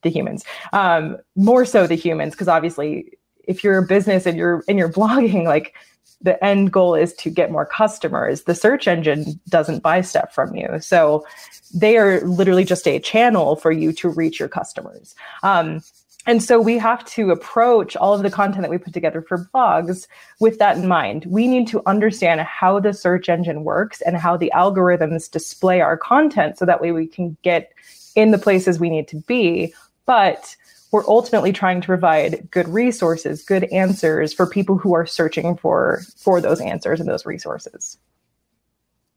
the 0.02 0.10
humans 0.10 0.44
um, 0.72 1.16
more 1.36 1.64
so 1.64 1.86
the 1.86 1.94
humans 1.94 2.32
because 2.32 2.48
obviously 2.48 3.12
if 3.46 3.64
you're 3.64 3.78
a 3.78 3.86
business 3.86 4.26
and 4.26 4.36
you're 4.36 4.64
and 4.68 4.78
you're 4.78 4.92
blogging 4.92 5.44
like 5.54 5.74
the 6.20 6.42
end 6.42 6.72
goal 6.72 6.94
is 6.94 7.12
to 7.14 7.30
get 7.30 7.52
more 7.52 7.66
customers. 7.66 8.44
The 8.44 8.54
search 8.54 8.88
engine 8.88 9.38
doesn't 9.48 9.82
buy 9.82 10.00
stuff 10.00 10.34
from 10.34 10.56
you. 10.56 10.80
So 10.80 11.26
they 11.74 11.98
are 11.98 12.20
literally 12.22 12.64
just 12.64 12.88
a 12.88 12.98
channel 12.98 13.56
for 13.56 13.70
you 13.70 13.92
to 13.94 14.08
reach 14.08 14.40
your 14.40 14.48
customers. 14.48 15.14
Um, 15.42 15.82
and 16.26 16.42
so 16.42 16.58
we 16.58 16.78
have 16.78 17.04
to 17.06 17.30
approach 17.30 17.96
all 17.96 18.14
of 18.14 18.22
the 18.22 18.30
content 18.30 18.62
that 18.62 18.70
we 18.70 18.78
put 18.78 18.94
together 18.94 19.20
for 19.20 19.50
blogs 19.54 20.06
with 20.40 20.58
that 20.58 20.78
in 20.78 20.88
mind. 20.88 21.26
We 21.26 21.46
need 21.46 21.68
to 21.68 21.82
understand 21.84 22.40
how 22.40 22.80
the 22.80 22.94
search 22.94 23.28
engine 23.28 23.62
works 23.62 24.00
and 24.00 24.16
how 24.16 24.36
the 24.38 24.50
algorithms 24.54 25.30
display 25.30 25.82
our 25.82 25.98
content 25.98 26.56
so 26.56 26.64
that 26.64 26.80
way 26.80 26.92
we 26.92 27.06
can 27.06 27.36
get 27.42 27.72
in 28.14 28.30
the 28.30 28.38
places 28.38 28.80
we 28.80 28.88
need 28.88 29.08
to 29.08 29.16
be. 29.16 29.74
But 30.06 30.56
we're 30.94 31.04
ultimately 31.08 31.52
trying 31.52 31.80
to 31.80 31.86
provide 31.86 32.48
good 32.52 32.68
resources, 32.68 33.42
good 33.42 33.64
answers 33.72 34.32
for 34.32 34.46
people 34.46 34.78
who 34.78 34.94
are 34.94 35.04
searching 35.04 35.56
for 35.56 36.02
for 36.16 36.40
those 36.40 36.60
answers 36.60 37.00
and 37.00 37.08
those 37.08 37.26
resources. 37.26 37.98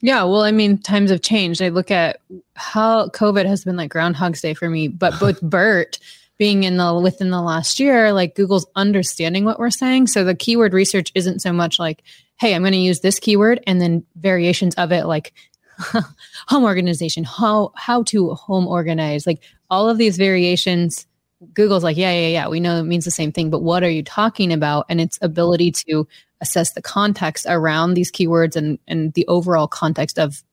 Yeah, 0.01 0.24
well, 0.24 0.41
I 0.41 0.51
mean, 0.51 0.79
times 0.79 1.12
have 1.12 1.22
changed. 1.22 1.62
I 1.62 1.69
look 1.69 1.91
at 1.91 2.19
how 2.55 3.10
COVID 3.10 3.46
has 3.46 3.63
been 3.63 3.77
like 3.77 3.91
Groundhog's 3.91 4.41
Day 4.41 4.55
for 4.55 4.67
me, 4.67 4.88
but 4.88 5.19
both 5.19 5.39
BERT 5.39 6.00
being 6.39 6.63
in 6.63 6.77
the 6.77 6.96
within 6.96 7.29
the 7.29 7.43
last 7.43 7.79
year, 7.79 8.12
like 8.12 8.34
Google's 8.34 8.65
understanding 8.75 9.46
what 9.46 9.60
we're 9.60 9.69
saying. 9.69 10.07
So 10.07 10.24
the 10.24 10.34
keyword 10.34 10.74
research 10.74 11.12
isn't 11.13 11.43
so 11.43 11.53
much 11.53 11.77
like, 11.77 12.01
hey, 12.39 12.55
I'm 12.55 12.63
going 12.63 12.72
to 12.72 12.79
use 12.79 13.01
this 13.01 13.19
keyword 13.19 13.63
and 13.67 13.79
then 13.79 14.03
variations 14.15 14.74
of 14.75 14.91
it, 14.91 15.05
like 15.05 15.31
home 16.48 16.63
organization, 16.63 17.24
how 17.24 17.72
how 17.75 18.01
to 18.05 18.34
home 18.34 18.67
organize, 18.67 19.27
like 19.27 19.43
all 19.69 19.88
of 19.88 20.00
these 20.00 20.17
variations. 20.17 21.05
Google's 21.53 21.84
like, 21.84 21.98
yeah, 21.98 22.12
yeah, 22.12 22.27
yeah, 22.27 22.48
we 22.48 22.60
know 22.60 22.79
it 22.79 22.84
means 22.84 23.06
the 23.06 23.12
same 23.12 23.32
thing, 23.32 23.50
but 23.50 23.62
what 23.62 23.84
are 23.84 23.89
you 23.89 24.03
talking 24.03 24.51
about? 24.51 24.86
And 24.89 25.00
its 25.00 25.20
ability 25.22 25.72
to 25.72 26.08
assess 26.41 26.72
the 26.72 26.82
context 26.82 27.46
around 27.48 27.94
these 27.94 28.12
keywords 28.12 28.56
and 28.56 28.79
and 28.88 29.13
the 29.13 29.27
overall 29.27 29.67
context 29.67 30.17
of 30.20 30.44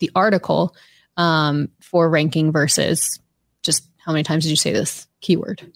the 0.00 0.10
article 0.14 0.74
um, 1.16 1.68
for 1.80 2.08
ranking 2.08 2.52
versus 2.52 3.20
just 3.62 3.86
how 4.04 4.12
many 4.12 4.24
times 4.24 4.44
did 4.44 4.50
you 4.50 4.56
say 4.56 4.72
this 4.72 5.06
keyword? 5.20 5.72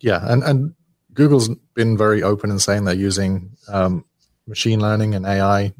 Yeah, 0.00 0.20
and 0.22 0.42
and 0.42 0.74
Google's 1.14 1.48
been 1.74 1.96
very 1.96 2.22
open 2.22 2.50
in 2.50 2.58
saying 2.58 2.84
they're 2.84 2.94
using 2.94 3.56
um, 3.68 4.04
machine 4.46 4.80
learning 4.80 5.14
and 5.14 5.26
AI 5.26 5.72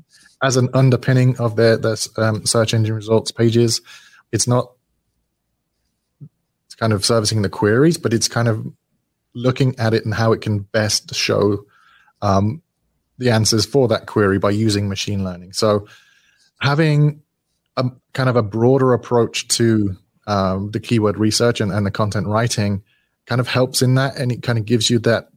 as 0.42 0.56
an 0.56 0.68
underpinning 0.72 1.36
of 1.38 1.56
their, 1.56 1.76
their 1.76 1.96
um, 2.16 2.46
search 2.46 2.72
engine 2.72 2.94
results 2.94 3.32
pages. 3.32 3.80
It's 4.32 4.46
not 4.46 4.72
kind 6.78 6.92
of 6.92 7.04
servicing 7.04 7.42
the 7.42 7.48
queries, 7.48 7.98
but 7.98 8.14
it's 8.14 8.28
kind 8.28 8.48
of 8.48 8.66
looking 9.34 9.78
at 9.78 9.94
it 9.94 10.04
and 10.04 10.14
how 10.14 10.32
it 10.32 10.40
can 10.40 10.60
best 10.60 11.14
show 11.14 11.64
um, 12.22 12.62
the 13.18 13.30
answers 13.30 13.66
for 13.66 13.88
that 13.88 14.06
query 14.06 14.38
by 14.38 14.50
using 14.50 14.88
machine 14.88 15.24
learning. 15.24 15.52
So 15.52 15.86
having 16.60 17.22
a 17.76 17.84
kind 18.12 18.28
of 18.28 18.36
a 18.36 18.42
broader 18.42 18.92
approach 18.92 19.48
to 19.48 19.96
um, 20.26 20.70
the 20.70 20.80
keyword 20.80 21.18
research 21.18 21.60
and, 21.60 21.72
and 21.72 21.86
the 21.86 21.90
content 21.90 22.26
writing 22.26 22.82
kind 23.26 23.40
of 23.40 23.48
helps 23.48 23.82
in 23.82 23.94
that 23.94 24.16
and 24.16 24.32
it 24.32 24.42
kind 24.42 24.58
of 24.58 24.64
gives 24.64 24.90
you 24.90 24.98
that 25.00 25.28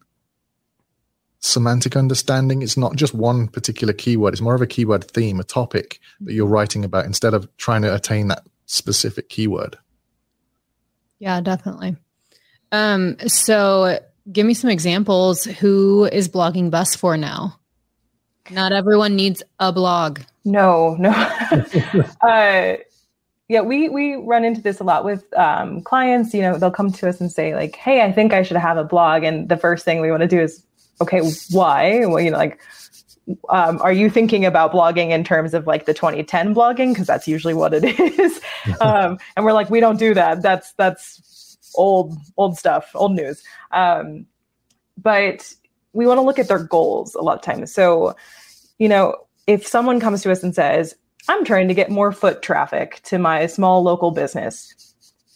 semantic 1.39 1.95
understanding. 1.95 2.61
It's 2.61 2.77
not 2.77 2.95
just 2.95 3.13
one 3.13 3.47
particular 3.47 3.93
keyword, 3.93 4.33
it's 4.33 4.41
more 4.41 4.55
of 4.55 4.61
a 4.61 4.67
keyword 4.67 5.05
theme, 5.05 5.39
a 5.39 5.43
topic 5.43 5.99
that 6.21 6.33
you're 6.33 6.45
writing 6.45 6.85
about 6.85 7.05
instead 7.05 7.33
of 7.33 7.49
trying 7.57 7.81
to 7.81 7.93
attain 7.93 8.27
that 8.27 8.45
specific 8.65 9.29
keyword. 9.29 9.77
Yeah, 11.21 11.39
definitely. 11.39 11.97
Um, 12.71 13.15
so 13.27 13.99
give 14.31 14.47
me 14.47 14.55
some 14.55 14.71
examples. 14.71 15.43
Who 15.43 16.05
is 16.05 16.27
blogging 16.27 16.71
best 16.71 16.97
for 16.97 17.15
now? 17.15 17.59
Not 18.49 18.71
everyone 18.71 19.15
needs 19.15 19.43
a 19.59 19.71
blog. 19.71 20.21
No, 20.45 20.95
no. 20.95 21.11
uh, 22.21 22.77
yeah, 23.47 23.61
we 23.61 23.87
we 23.87 24.15
run 24.15 24.43
into 24.43 24.61
this 24.61 24.79
a 24.79 24.83
lot 24.83 25.05
with 25.05 25.31
um, 25.37 25.81
clients. 25.81 26.33
You 26.33 26.41
know, 26.41 26.57
they'll 26.57 26.71
come 26.71 26.91
to 26.91 27.07
us 27.07 27.21
and 27.21 27.31
say 27.31 27.53
like, 27.53 27.75
"Hey, 27.75 28.01
I 28.01 28.11
think 28.11 28.33
I 28.33 28.41
should 28.41 28.57
have 28.57 28.77
a 28.77 28.83
blog," 28.83 29.23
and 29.23 29.47
the 29.47 29.57
first 29.57 29.85
thing 29.85 30.01
we 30.01 30.09
want 30.09 30.21
to 30.21 30.27
do 30.27 30.41
is 30.41 30.65
okay, 31.01 31.21
why? 31.51 32.03
Well, 32.07 32.19
you 32.19 32.31
know, 32.31 32.37
like, 32.37 32.59
um, 33.49 33.79
are 33.81 33.93
you 33.93 34.09
thinking 34.09 34.45
about 34.45 34.71
blogging 34.71 35.11
in 35.11 35.23
terms 35.23 35.53
of 35.53 35.67
like 35.67 35.85
the 35.85 35.93
2010 35.93 36.55
blogging? 36.55 36.93
Because 36.93 37.07
that's 37.07 37.27
usually 37.27 37.53
what 37.53 37.73
it 37.73 37.83
is. 38.19 38.41
um, 38.81 39.17
and 39.35 39.45
we're 39.45 39.53
like, 39.53 39.69
we 39.69 39.79
don't 39.79 39.99
do 39.99 40.13
that. 40.13 40.41
That's 40.41 40.73
that's 40.73 41.57
old 41.75 42.17
old 42.37 42.57
stuff, 42.57 42.91
old 42.95 43.13
news. 43.13 43.43
Um, 43.71 44.25
but 44.97 45.53
we 45.93 46.05
want 46.05 46.17
to 46.17 46.23
look 46.23 46.39
at 46.39 46.47
their 46.47 46.63
goals 46.63 47.15
a 47.15 47.21
lot 47.21 47.35
of 47.35 47.41
times. 47.41 47.73
So, 47.73 48.15
you 48.77 48.87
know, 48.87 49.15
if 49.47 49.65
someone 49.65 49.99
comes 49.99 50.21
to 50.23 50.31
us 50.31 50.43
and 50.43 50.55
says, 50.55 50.95
I'm 51.27 51.45
trying 51.45 51.67
to 51.67 51.73
get 51.73 51.89
more 51.89 52.11
foot 52.11 52.41
traffic 52.41 53.01
to 53.03 53.19
my 53.19 53.45
small 53.45 53.83
local 53.83 54.11
business 54.11 54.90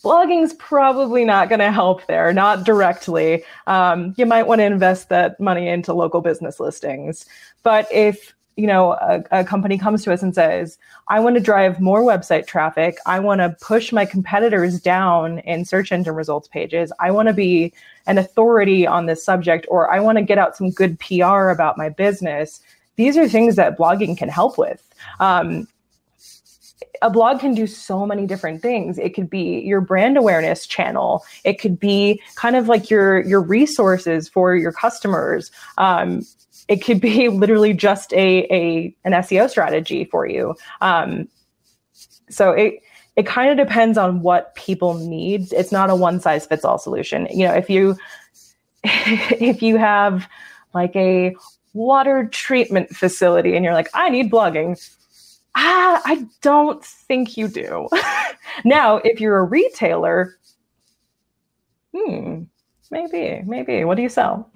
blogging's 0.06 0.54
probably 0.54 1.26
not 1.26 1.50
going 1.50 1.60
to 1.60 1.72
help 1.72 2.06
there, 2.06 2.32
not 2.32 2.64
directly. 2.64 3.44
Um, 3.66 4.14
you 4.18 4.28
might 4.28 4.46
want 4.46 4.60
to 4.60 4.66
invest 4.66 5.10
that 5.10 5.40
money 5.40 5.68
into 5.68 5.94
local 5.94 6.22
business 6.22 6.60
listings. 6.60 7.26
But 7.64 7.92
if 7.92 8.36
you 8.56 8.68
know 8.68 8.94
a, 8.94 9.24
a 9.32 9.44
company 9.44 9.78
comes 9.80 10.04
to 10.04 10.14
us 10.14 10.22
and 10.22 10.34
says, 10.36 10.78
"I 11.08 11.20
want 11.20 11.36
to 11.38 11.42
drive 11.42 11.82
more 11.82 12.04
website 12.04 12.46
traffic. 12.46 13.00
I 13.08 13.20
want 13.20 13.42
to 13.42 13.58
push 13.62 13.92
my 13.92 14.06
competitors 14.06 14.80
down 14.80 15.40
in 15.40 15.66
search 15.66 15.92
engine 15.92 16.14
results 16.14 16.48
pages. 16.48 16.94
I 17.00 17.10
want 17.10 17.28
to 17.28 17.34
be 17.34 17.74
an 18.06 18.20
authority 18.20 18.86
on 18.86 19.08
this 19.08 19.26
subject, 19.26 19.66
or 19.70 19.92
I 19.92 20.00
want 20.00 20.20
to 20.20 20.24
get 20.24 20.38
out 20.38 20.56
some 20.56 20.70
good 20.70 21.00
PR 21.00 21.50
about 21.50 21.80
my 21.80 21.90
business." 21.90 22.62
These 22.96 23.18
are 23.18 23.28
things 23.28 23.58
that 23.58 23.78
blogging 23.78 24.18
can 24.18 24.30
help 24.30 24.58
with. 24.58 24.82
Um, 25.20 25.68
a 27.02 27.10
blog 27.10 27.40
can 27.40 27.54
do 27.54 27.68
so 27.68 28.06
many 28.06 28.26
different 28.26 28.62
things. 28.62 28.98
It 28.98 29.14
could 29.14 29.30
be 29.30 29.60
your 29.62 29.82
brand 29.82 30.18
awareness 30.18 30.66
channel. 30.66 31.24
It 31.44 31.60
could 31.60 31.80
be 31.80 32.22
kind 32.36 32.56
of 32.56 32.68
like 32.68 32.90
your 32.90 33.22
your 33.26 33.42
resources 33.42 34.28
for 34.28 34.56
your 34.56 34.72
customers. 34.72 35.52
Um, 35.78 36.26
it 36.68 36.84
could 36.84 37.00
be 37.00 37.30
literally 37.30 37.74
just 37.74 38.14
a, 38.14 38.46
a 38.54 38.96
an 39.04 39.14
seo 39.14 39.50
strategy 39.50 40.06
for 40.06 40.28
you. 40.28 40.56
Um, 40.82 41.28
so 42.30 42.52
it 42.52 42.82
it 43.16 43.26
kind 43.26 43.50
of 43.58 43.66
depends 43.66 43.98
on 43.98 44.22
what 44.22 44.54
people 44.56 44.96
need 44.96 45.54
it's 45.54 45.72
not 45.72 45.90
a 45.90 45.96
one 45.96 46.20
size 46.20 46.46
fits 46.46 46.66
all 46.66 46.78
solution. 46.78 47.28
You 47.32 47.48
know 47.48 47.54
if 47.54 47.70
you 47.70 47.98
if 48.84 49.62
you 49.62 49.78
have 49.78 50.28
like 50.74 50.96
a 50.96 51.36
water 51.74 52.28
treatment 52.32 52.90
facility 52.96 53.56
and 53.56 53.66
you're 53.66 53.74
like 53.74 53.90
i 53.94 54.10
need 54.10 54.32
blogging 54.32 54.80
Ah, 55.56 56.02
I 56.06 56.28
don't 56.42 56.84
think 56.84 57.38
you 57.38 57.48
do. 57.48 57.88
now, 58.66 58.98
if 58.98 59.22
you're 59.22 59.38
a 59.38 59.44
retailer, 59.44 60.36
hmm, 61.96 62.44
maybe, 62.92 63.42
maybe. 63.46 63.86
What 63.86 63.96
do 63.96 64.04
you 64.04 64.10
sell? 64.10 64.52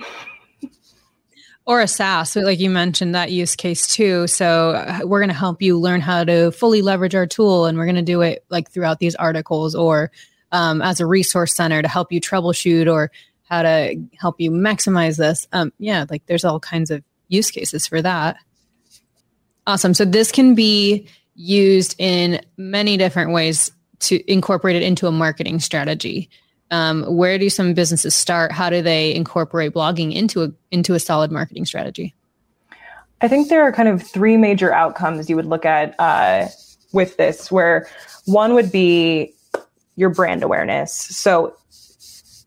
or 1.70 1.82
a 1.82 1.88
SaaS, 1.88 2.36
like 2.36 2.60
you 2.60 2.70
mentioned 2.70 3.14
that 3.14 3.32
use 3.32 3.56
case 3.56 3.88
too. 3.88 4.26
So 4.26 4.72
uh, 4.72 5.02
we're 5.04 5.20
going 5.20 5.30
to 5.30 5.36
help 5.36 5.62
you 5.62 5.80
learn 5.80 6.02
how 6.02 6.24
to 6.24 6.52
fully 6.52 6.82
leverage 6.82 7.14
our 7.14 7.28
tool, 7.28 7.66
and 7.66 7.78
we're 7.78 7.86
going 7.86 7.96
to 7.96 8.02
do 8.02 8.22
it 8.22 8.44
like 8.50 8.72
throughout 8.72 8.98
these 8.98 9.14
articles 9.14 9.76
or 9.76 10.12
um, 10.52 10.82
as 10.82 11.00
a 11.00 11.06
resource 11.06 11.56
center 11.56 11.82
to 11.82 11.88
help 11.88 12.12
you 12.12 12.20
troubleshoot 12.20 12.92
or 12.92 13.12
how 13.44 13.62
to 13.62 14.04
help 14.20 14.42
you 14.42 14.50
maximize 14.50 15.18
this. 15.18 15.48
Um, 15.54 15.72
yeah, 15.78 16.06
like 16.10 16.26
there's 16.26 16.44
all 16.44 16.60
kinds 16.60 16.90
of 16.90 17.04
use 17.28 17.52
cases 17.52 17.86
for 17.86 18.02
that. 18.02 18.38
Awesome. 19.68 19.94
So 19.94 20.06
this 20.06 20.32
can 20.32 20.56
be 20.56 21.08
used 21.36 21.96
in 21.98 22.42
many 22.58 22.98
different 22.98 23.32
ways 23.32 23.72
to 24.00 24.32
incorporate 24.32 24.76
it 24.76 24.84
into 24.84 25.08
a 25.08 25.12
marketing 25.12 25.60
strategy. 25.60 26.30
Um, 26.72 27.04
where 27.04 27.38
do 27.38 27.50
some 27.50 27.74
businesses 27.74 28.16
start? 28.16 28.52
How 28.52 28.70
do 28.70 28.82
they 28.82 29.14
incorporate 29.16 29.74
blogging 29.74 30.14
into 30.14 30.44
a 30.44 30.52
into 30.72 30.94
a 30.94 31.00
solid 31.00 31.32
marketing 31.32 31.66
strategy? 31.66 32.14
I 33.22 33.28
think 33.28 33.50
there 33.50 33.64
are 33.64 33.72
kind 33.72 33.90
of 33.90 34.02
three 34.02 34.38
major 34.38 34.74
outcomes 34.74 35.30
you 35.30 35.36
would 35.36 35.46
look 35.46 35.66
at 35.66 36.00
uh, 36.00 36.48
with 36.94 37.18
this, 37.18 37.52
where 37.52 37.88
one 38.26 38.54
would 38.54 38.72
be 38.72 39.34
your 39.96 40.10
brand 40.10 40.44
awareness. 40.44 40.94
So 40.94 41.56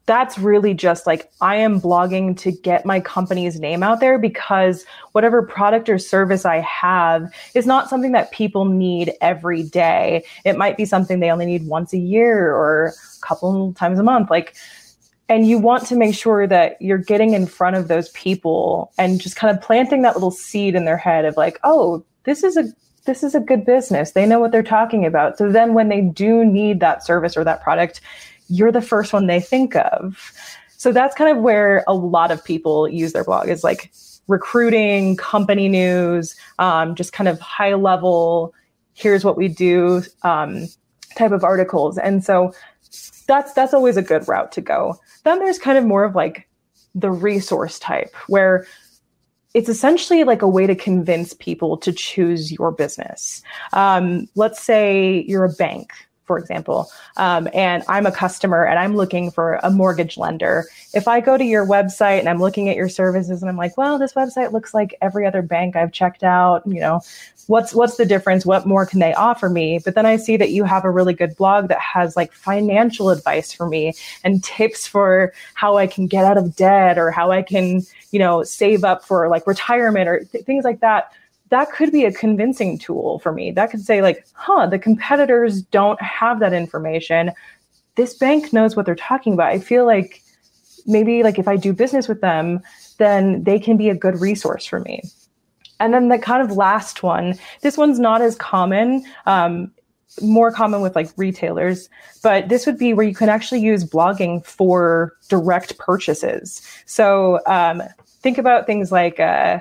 that's 0.07 0.39
really 0.39 0.75
just 0.75 1.07
like 1.07 1.31
I 1.41 1.57
am 1.57 1.81
blogging 1.81 2.37
to 2.39 2.51
get 2.51 2.85
my 2.85 3.01
company's 3.01 3.61
name 3.61 3.83
out 3.83 4.01
there 4.01 4.19
because 4.19 4.85
whatever 5.13 5.43
product 5.43 5.89
or 5.89 5.99
service 5.99 6.45
I 6.45 6.59
have 6.61 7.33
is 7.55 7.67
not 7.67 7.89
something 7.89 8.13
that 8.13 8.33
people 8.33 8.65
need 8.65 9.13
every 9.21 9.63
day. 9.63 10.25
It 10.45 10.57
might 10.57 10.77
be 10.77 10.85
something 10.85 11.21
they 11.21 11.31
only 11.31 11.47
need 11.47 11.67
once 11.67 11.93
a 11.93 11.99
year 11.99 12.53
or 12.53 12.87
a 12.87 13.27
couple 13.27 13.73
times 13.75 13.99
a 13.99 14.03
month. 14.03 14.29
Like, 14.29 14.57
and 15.29 15.47
you 15.47 15.59
want 15.59 15.87
to 15.87 15.97
make 15.97 16.15
sure 16.15 16.47
that 16.47 16.81
you're 16.81 16.99
getting 16.99 17.33
in 17.33 17.47
front 17.47 17.77
of 17.77 17.89
those 17.89 18.09
people 18.11 18.93
and 18.99 19.21
just 19.21 19.37
kind 19.37 19.57
of 19.57 19.63
planting 19.63 20.03
that 20.03 20.15
little 20.15 20.33
seed 20.33 20.75
in 20.75 20.85
their 20.85 20.97
head 20.97 21.25
of 21.25 21.37
like, 21.37 21.59
oh, 21.65 22.05
this 22.25 22.43
is 22.43 22.57
a 22.57 22.65
this 23.05 23.25
is 23.25 23.35
a 23.35 23.41
good 23.41 23.65
business. 23.65 24.13
They 24.13 24.27
know 24.27 24.39
what 24.39 24.53
they're 24.53 24.63
talking 24.63 25.05
about. 25.05 25.37
So 25.37 25.51
then 25.51 25.75
when 25.75 25.89
they 25.89 26.01
do 26.01 26.45
need 26.45 26.79
that 26.81 27.05
service 27.05 27.37
or 27.37 27.43
that 27.43 27.61
product, 27.63 28.01
you're 28.49 28.73
the 28.73 28.83
first 28.83 29.13
one 29.13 29.27
they 29.27 29.41
think 29.41 29.77
of. 29.77 30.33
So 30.77 30.93
that's 30.93 31.15
kind 31.15 31.31
of 31.31 31.43
where 31.43 31.85
a 31.87 31.95
lot 31.95 32.31
of 32.31 32.45
people 32.45 32.89
use 32.89 33.13
their 33.13 33.25
blog 33.25 33.49
is 33.49 33.63
like 33.63 33.93
recruiting, 34.29 35.17
company 35.17 35.69
news, 35.69 36.35
um, 36.59 36.95
just 36.95 37.13
kind 37.13 37.29
of 37.29 37.39
high 37.41 37.75
level, 37.75 38.55
here's 38.95 39.25
what 39.25 39.37
we 39.37 39.49
do 39.49 40.03
um, 40.23 40.67
type 41.17 41.33
of 41.33 41.45
articles. 41.45 41.99
And 41.99 42.25
so 42.25 42.53
that's 43.27 43.53
that's 43.53 43.73
always 43.73 43.97
a 43.97 44.03
good 44.03 44.27
route 44.29 44.53
to 44.53 44.61
go. 44.61 44.97
Then 45.25 45.39
there's 45.39 45.59
kind 45.59 45.79
of 45.79 45.85
more 45.85 46.05
of 46.05 46.15
like 46.15 46.49
the 46.95 47.11
resource 47.11 47.79
type 47.79 48.15
where 48.27 48.67
it's 49.55 49.69
essentially 49.69 50.25
like 50.25 50.43
a 50.43 50.49
way 50.49 50.67
to 50.67 50.75
convince 50.75 51.35
people 51.35 51.77
to 51.79 51.93
choose 51.93 52.51
your 52.51 52.73
business. 52.73 53.43
Um, 53.73 54.29
let's 54.35 54.63
say 54.63 55.25
you're 55.29 55.45
a 55.45 55.53
bank 55.53 55.93
for 56.33 56.39
example, 56.39 56.91
um, 57.19 57.47
and 57.53 57.85
I'm 57.89 58.07
a 58.07 58.11
customer 58.11 58.65
and 58.65 58.79
I'm 58.79 58.97
looking 58.97 59.31
for 59.31 59.61
a 59.62 59.71
mortgage 59.71 60.17
lender. 60.17 60.65
If 60.95 61.07
I 61.07 61.21
go 61.21 61.37
to 61.37 61.45
your 61.45 61.67
website 61.67 62.21
and 62.21 62.29
I'm 62.29 62.41
looking 62.41 62.71
at 62.71 62.77
your 62.77 62.89
services 62.89 63.43
and 63.43 63.51
I'm 63.51 63.59
like, 63.59 63.77
well, 63.77 63.99
this 63.99 64.15
website 64.15 64.51
looks 64.51 64.73
like 64.73 64.97
every 65.03 65.27
other 65.27 65.43
bank 65.43 65.77
I've 65.77 65.93
checked 65.93 66.23
out, 66.23 66.62
you 66.67 66.81
know, 66.81 67.03
what's 67.49 67.75
what's 67.75 67.99
the 67.99 68.07
difference? 68.07 68.47
What 68.47 68.65
more 68.65 68.87
can 68.87 68.99
they 68.99 69.12
offer 69.12 69.51
me? 69.51 69.79
But 69.85 69.95
then 69.95 70.07
I 70.07 70.17
see 70.17 70.39
that 70.39 70.49
you 70.49 70.65
have 70.65 70.87
a 70.87 70.91
really 70.91 71.12
good 71.12 71.37
blog 71.37 71.69
that 71.69 71.81
has 71.81 72.17
like 72.17 72.33
financial 72.33 73.11
advice 73.11 73.53
for 73.53 73.69
me 73.69 73.93
and 74.25 74.43
tips 74.43 74.87
for 74.87 75.35
how 75.53 75.77
I 75.77 75.87
can 75.87 76.07
get 76.07 76.25
out 76.25 76.39
of 76.39 76.57
debt 76.57 76.97
or 76.97 77.11
how 77.11 77.31
I 77.31 77.43
can, 77.43 77.83
you 78.11 78.19
know, 78.19 78.43
save 78.43 78.85
up 78.85 79.05
for 79.05 79.29
like 79.29 79.47
retirement 79.47 80.09
or 80.09 80.25
th- 80.25 80.47
things 80.47 80.65
like 80.65 80.81
that 80.81 81.12
that 81.53 81.71
could 81.71 81.93
be 81.93 82.07
a 82.07 82.13
convincing 82.13 82.79
tool 82.79 83.19
for 83.19 83.31
me. 83.31 83.51
That 83.51 83.71
could 83.71 83.83
say, 83.83 84.01
like, 84.01 84.27
huh, 84.33 84.69
the 84.69 84.79
competitors 84.79 85.61
don't 85.61 86.01
have 86.01 86.41
that 86.41 86.55
information. 86.55 87.31
This 87.95 88.15
bank 88.15 88.55
knows 88.55 88.75
what 88.75 88.87
they're 88.87 88.95
talking 88.95 89.35
about. 89.35 89.51
I 89.51 89.59
feel 89.59 89.85
like 89.85 90.23
maybe 90.87 91.23
like 91.23 91.39
if 91.39 91.47
I 91.47 91.57
do 91.57 91.75
business 91.75 92.09
with 92.09 92.23
them, 92.23 92.61
then 92.97 93.45
they 93.45 93.59
can 93.59 93.77
be 93.77 93.91
a 93.91 93.95
good 93.95 94.19
resource 94.19 94.65
for 94.65 94.81
me. 94.81 95.03
And 95.79 95.93
then 95.93 96.09
the 96.09 96.19
kind 96.19 96.41
of 96.41 96.57
last 96.57 97.03
one, 97.03 97.39
this 97.61 97.77
one's 97.77 97.99
not 97.99 98.23
as 98.23 98.35
common, 98.35 99.05
um, 99.27 99.71
more 100.23 100.53
common 100.53 100.81
with 100.81 100.97
like 100.97 101.11
retailers, 101.19 101.91
but 102.23 102.49
this 102.49 102.65
would 102.65 102.79
be 102.79 102.95
where 102.95 103.07
you 103.07 103.15
can 103.15 103.29
actually 103.29 103.61
use 103.61 103.85
blogging 103.85 104.43
for 104.47 105.19
direct 105.29 105.77
purchases. 105.77 106.67
So 106.87 107.41
um, 107.47 107.83
think 108.23 108.39
about 108.39 108.65
things 108.65 108.91
like 108.91 109.21
uh, 109.21 109.61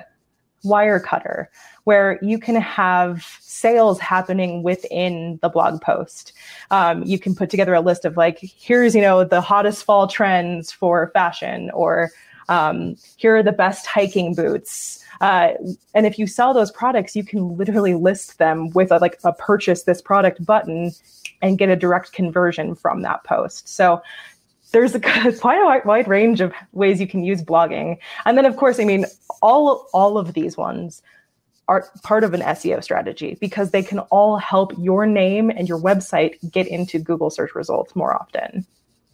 Wirecutter 0.64 1.46
where 1.84 2.18
you 2.22 2.38
can 2.38 2.56
have 2.56 3.38
sales 3.40 3.98
happening 3.98 4.62
within 4.62 5.38
the 5.42 5.48
blog 5.48 5.80
post. 5.80 6.32
Um, 6.70 7.02
you 7.02 7.18
can 7.18 7.34
put 7.34 7.50
together 7.50 7.74
a 7.74 7.80
list 7.80 8.04
of 8.04 8.16
like, 8.16 8.38
here's, 8.40 8.94
you 8.94 9.00
know, 9.00 9.24
the 9.24 9.40
hottest 9.40 9.84
fall 9.84 10.06
trends 10.06 10.70
for 10.70 11.10
fashion, 11.12 11.70
or 11.72 12.10
um, 12.48 12.96
here 13.16 13.36
are 13.36 13.42
the 13.42 13.52
best 13.52 13.86
hiking 13.86 14.34
boots. 14.34 15.04
Uh, 15.20 15.52
and 15.94 16.06
if 16.06 16.18
you 16.18 16.26
sell 16.26 16.52
those 16.52 16.70
products, 16.70 17.14
you 17.14 17.24
can 17.24 17.56
literally 17.56 17.94
list 17.94 18.38
them 18.38 18.70
with 18.70 18.90
a, 18.90 18.98
like 18.98 19.18
a 19.24 19.32
purchase 19.32 19.84
this 19.84 20.02
product 20.02 20.44
button 20.44 20.92
and 21.40 21.58
get 21.58 21.68
a 21.68 21.76
direct 21.76 22.12
conversion 22.12 22.74
from 22.74 23.02
that 23.02 23.22
post. 23.24 23.68
So 23.68 24.02
there's 24.72 24.94
a, 24.94 25.00
quite 25.40 25.58
a 25.58 25.86
wide 25.86 26.08
range 26.08 26.40
of 26.40 26.52
ways 26.72 27.00
you 27.00 27.06
can 27.06 27.22
use 27.22 27.42
blogging. 27.42 27.98
And 28.24 28.36
then, 28.36 28.46
of 28.46 28.56
course, 28.56 28.80
I 28.80 28.84
mean, 28.84 29.06
all 29.40 29.88
all 29.92 30.18
of 30.18 30.34
these 30.34 30.56
ones 30.56 31.02
are 31.68 31.86
part 32.02 32.24
of 32.24 32.34
an 32.34 32.40
SEO 32.40 32.82
strategy 32.82 33.36
because 33.40 33.70
they 33.70 33.82
can 33.82 34.00
all 34.00 34.36
help 34.36 34.72
your 34.78 35.06
name 35.06 35.48
and 35.48 35.68
your 35.68 35.78
website 35.78 36.34
get 36.50 36.66
into 36.66 36.98
Google 36.98 37.30
search 37.30 37.54
results 37.54 37.94
more 37.94 38.14
often. 38.14 38.66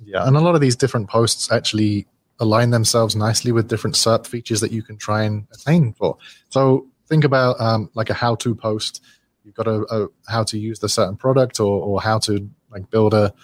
Yeah, 0.05 0.27
and 0.27 0.37
a 0.37 0.41
lot 0.41 0.55
of 0.55 0.61
these 0.61 0.77
different 0.77 1.09
posts 1.09 1.53
actually 1.53 2.07
align 2.41 2.71
themselves 2.71 3.17
nicely 3.17 3.53
with 3.53 3.69
different 3.69 3.97
SERP 3.97 4.27
features 4.27 4.61
that 4.61 4.73
you 4.73 4.83
can 4.83 4.97
try 4.97 5.25
and 5.25 5.47
attain 5.53 5.93
for. 5.93 6.17
So 6.51 6.87
think 7.09 7.25
about 7.25 7.61
um, 7.61 7.91
like 7.95 8.11
a 8.11 8.15
how-to 8.15 8.55
post. 8.55 9.03
You've 9.45 9.57
got 9.57 9.67
a, 9.67 9.85
a, 9.91 10.09
how 10.29 10.45
to 10.45 10.59
use 10.59 10.79
the 10.79 10.89
certain 10.89 11.17
product 11.17 11.59
or, 11.59 11.83
or 11.83 12.01
how 12.01 12.19
to 12.21 12.49
like 12.71 12.91
build 12.91 13.13
a, 13.13 13.35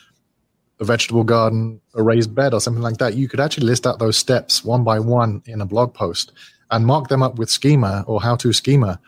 a 0.81 0.85
vegetable 0.85 1.25
garden, 1.25 1.81
a 1.95 2.03
raised 2.03 2.35
bed, 2.35 2.55
or 2.55 2.61
something 2.61 2.83
like 2.83 2.99
that. 2.99 3.15
You 3.15 3.29
could 3.29 3.41
actually 3.41 3.67
list 3.67 3.87
out 3.87 3.99
those 3.99 4.17
steps 4.17 4.65
one 4.65 4.85
by 4.85 4.99
one 4.99 5.43
in 5.47 5.61
a 5.61 5.67
blog 5.67 5.95
post 5.95 6.33
and 6.71 6.87
mark 6.87 7.09
them 7.09 7.23
up 7.23 7.37
with 7.37 7.51
schema 7.51 8.05
or 8.07 8.21
how 8.21 8.37
to 8.37 8.53
schema. 8.53 9.01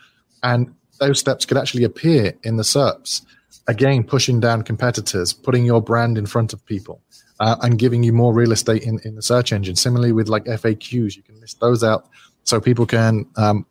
And 0.43 0.73
those 0.99 1.19
steps 1.19 1.45
could 1.45 1.57
actually 1.57 1.83
appear 1.83 2.33
in 2.43 2.57
the 2.57 2.63
SERPs. 2.63 3.23
Again, 3.67 4.03
pushing 4.03 4.39
down 4.39 4.63
competitors, 4.63 5.33
putting 5.33 5.65
your 5.65 5.81
brand 5.81 6.17
in 6.17 6.25
front 6.25 6.53
of 6.53 6.65
people, 6.65 7.01
uh, 7.39 7.57
and 7.61 7.77
giving 7.77 8.03
you 8.03 8.13
more 8.13 8.33
real 8.33 8.51
estate 8.51 8.83
in, 8.83 8.99
in 9.03 9.15
the 9.15 9.21
search 9.21 9.51
engine. 9.51 9.75
Similarly, 9.75 10.11
with 10.11 10.29
like 10.29 10.45
FAQs, 10.45 11.15
you 11.15 11.23
can 11.23 11.39
list 11.39 11.59
those 11.59 11.83
out 11.83 12.07
so 12.43 12.61
people 12.61 12.85
can 12.85 13.25
um, 13.35 13.65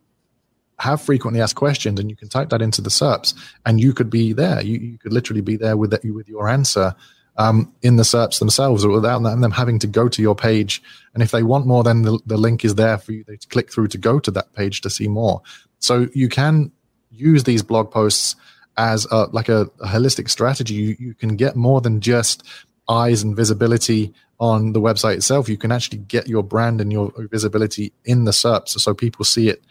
have 0.79 1.01
frequently 1.01 1.41
asked 1.41 1.55
questions 1.55 1.99
and 1.99 2.09
you 2.09 2.15
can 2.15 2.29
type 2.29 2.49
that 2.49 2.61
into 2.61 2.81
the 2.81 2.89
SERPs 2.89 3.33
and 3.65 3.79
you 3.79 3.93
could 3.93 4.09
be 4.09 4.33
there. 4.33 4.61
You, 4.61 4.77
you 4.77 4.97
could 4.97 5.13
literally 5.13 5.41
be 5.41 5.57
there 5.57 5.75
with, 5.75 5.91
the, 5.91 6.11
with 6.11 6.29
your 6.29 6.47
answer 6.47 6.95
um, 7.37 7.71
in 7.81 7.97
the 7.97 8.03
SERPs 8.03 8.39
themselves 8.39 8.85
without 8.85 9.21
them 9.21 9.51
having 9.51 9.79
to 9.79 9.87
go 9.87 10.09
to 10.09 10.21
your 10.21 10.35
page. 10.35 10.81
And 11.13 11.21
if 11.21 11.31
they 11.31 11.43
want 11.43 11.67
more, 11.67 11.83
then 11.83 12.01
the, 12.01 12.19
the 12.25 12.37
link 12.37 12.65
is 12.65 12.75
there 12.75 12.97
for 12.97 13.11
you 13.11 13.23
to 13.25 13.37
click 13.49 13.71
through 13.71 13.89
to 13.89 13.97
go 13.97 14.19
to 14.19 14.31
that 14.31 14.53
page 14.53 14.81
to 14.81 14.89
see 14.89 15.07
more. 15.07 15.41
So 15.79 16.07
you 16.13 16.29
can 16.29 16.71
use 17.11 17.43
these 17.43 17.63
blog 17.63 17.91
posts 17.91 18.35
as 18.75 19.05
a, 19.11 19.27
like 19.31 19.49
a, 19.49 19.61
a 19.81 19.87
holistic 19.87 20.29
strategy. 20.29 20.73
You, 20.73 20.95
you 20.99 21.13
can 21.13 21.35
get 21.35 21.55
more 21.55 21.81
than 21.81 22.01
just 22.01 22.43
eyes 22.89 23.21
and 23.21 23.35
visibility 23.35 24.13
on 24.39 24.73
the 24.73 24.81
website 24.81 25.15
itself. 25.15 25.49
You 25.49 25.57
can 25.57 25.71
actually 25.71 25.99
get 25.99 26.27
your 26.27 26.43
brand 26.43 26.81
and 26.81 26.91
your 26.91 27.11
visibility 27.17 27.93
in 28.05 28.25
the 28.25 28.31
SERPs 28.31 28.69
so 28.79 28.93
people 28.93 29.25
see 29.25 29.49
it 29.49 29.63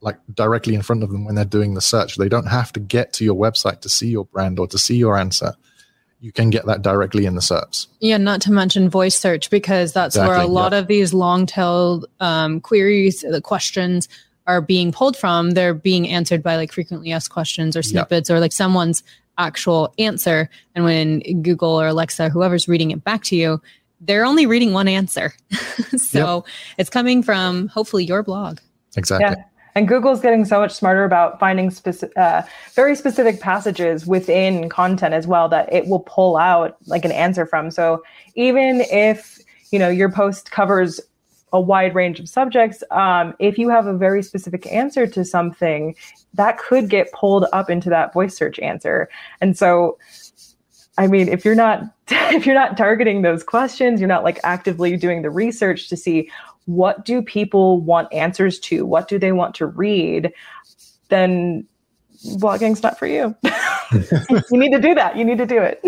like 0.00 0.18
directly 0.34 0.74
in 0.74 0.82
front 0.82 1.02
of 1.02 1.10
them 1.10 1.24
when 1.24 1.34
they're 1.34 1.44
doing 1.46 1.74
the 1.74 1.80
search. 1.80 2.16
They 2.16 2.28
don't 2.28 2.46
have 2.46 2.72
to 2.74 2.80
get 2.80 3.14
to 3.14 3.24
your 3.24 3.34
website 3.34 3.80
to 3.80 3.88
see 3.88 4.08
your 4.08 4.26
brand 4.26 4.58
or 4.58 4.66
to 4.68 4.78
see 4.78 4.96
your 4.96 5.16
answer 5.16 5.54
you 6.24 6.32
can 6.32 6.48
get 6.48 6.64
that 6.64 6.80
directly 6.80 7.26
in 7.26 7.34
the 7.34 7.42
SERPs. 7.42 7.86
Yeah, 8.00 8.16
not 8.16 8.40
to 8.42 8.50
mention 8.50 8.88
voice 8.88 9.14
search 9.14 9.50
because 9.50 9.92
that's 9.92 10.16
exactly, 10.16 10.34
where 10.34 10.42
a 10.42 10.48
lot 10.48 10.72
of 10.72 10.86
these 10.86 11.12
long 11.12 11.44
tailed 11.44 12.06
um, 12.18 12.62
queries, 12.62 13.20
the 13.20 13.42
questions 13.42 14.08
are 14.46 14.62
being 14.62 14.90
pulled 14.90 15.18
from. 15.18 15.50
They're 15.50 15.74
being 15.74 16.08
answered 16.08 16.42
by 16.42 16.56
like 16.56 16.72
frequently 16.72 17.12
asked 17.12 17.28
questions 17.28 17.76
or 17.76 17.82
snippets 17.82 18.30
or 18.30 18.40
like 18.40 18.52
someone's 18.52 19.02
actual 19.36 19.92
answer. 19.98 20.48
And 20.74 20.86
when 20.86 21.20
Google 21.42 21.78
or 21.78 21.88
Alexa, 21.88 22.30
whoever's 22.30 22.68
reading 22.68 22.90
it 22.90 23.04
back 23.04 23.22
to 23.24 23.36
you, 23.36 23.60
they're 24.00 24.24
only 24.24 24.46
reading 24.46 24.72
one 24.72 24.88
answer. 24.88 25.34
so 25.98 26.36
yep. 26.36 26.54
it's 26.78 26.88
coming 26.88 27.22
from 27.22 27.68
hopefully 27.68 28.04
your 28.04 28.22
blog. 28.22 28.60
Exactly. 28.96 29.26
Yeah. 29.28 29.44
And 29.74 29.88
Google's 29.88 30.20
getting 30.20 30.44
so 30.44 30.60
much 30.60 30.72
smarter 30.72 31.04
about 31.04 31.40
finding 31.40 31.70
specific, 31.70 32.16
uh, 32.16 32.42
very 32.74 32.94
specific 32.94 33.40
passages 33.40 34.06
within 34.06 34.68
content 34.68 35.14
as 35.14 35.26
well 35.26 35.48
that 35.48 35.72
it 35.72 35.86
will 35.88 36.00
pull 36.00 36.36
out 36.36 36.76
like 36.86 37.04
an 37.04 37.12
answer 37.12 37.44
from. 37.44 37.70
So 37.70 38.02
even 38.36 38.82
if 38.82 39.40
you 39.70 39.78
know 39.78 39.88
your 39.88 40.10
post 40.10 40.50
covers 40.50 41.00
a 41.52 41.60
wide 41.60 41.94
range 41.94 42.20
of 42.20 42.28
subjects, 42.28 42.82
um, 42.90 43.34
if 43.38 43.58
you 43.58 43.68
have 43.68 43.86
a 43.86 43.96
very 43.96 44.22
specific 44.22 44.70
answer 44.72 45.06
to 45.06 45.24
something, 45.24 45.94
that 46.34 46.58
could 46.58 46.88
get 46.88 47.10
pulled 47.12 47.46
up 47.52 47.70
into 47.70 47.88
that 47.90 48.12
voice 48.12 48.36
search 48.36 48.58
answer. 48.60 49.08
And 49.40 49.56
so 49.56 49.98
I 50.96 51.08
mean, 51.08 51.28
if 51.28 51.44
you're 51.44 51.54
not 51.54 51.82
if 52.08 52.46
you're 52.46 52.54
not 52.54 52.76
targeting 52.76 53.22
those 53.22 53.42
questions, 53.42 54.00
you're 54.00 54.08
not 54.08 54.24
like 54.24 54.38
actively 54.44 54.96
doing 54.96 55.22
the 55.22 55.30
research 55.30 55.88
to 55.88 55.96
see 55.96 56.30
what 56.66 57.04
do 57.04 57.22
people 57.22 57.80
want 57.80 58.12
answers 58.12 58.58
to? 58.60 58.86
What 58.86 59.08
do 59.08 59.18
they 59.18 59.32
want 59.32 59.54
to 59.56 59.66
read? 59.66 60.32
Then 61.08 61.66
blogging's 62.36 62.82
not 62.82 62.98
for 62.98 63.06
you. 63.06 63.34
you 63.42 64.58
need 64.58 64.72
to 64.72 64.80
do 64.80 64.94
that. 64.94 65.16
You 65.16 65.24
need 65.24 65.38
to 65.38 65.46
do 65.46 65.60
it. 65.60 65.84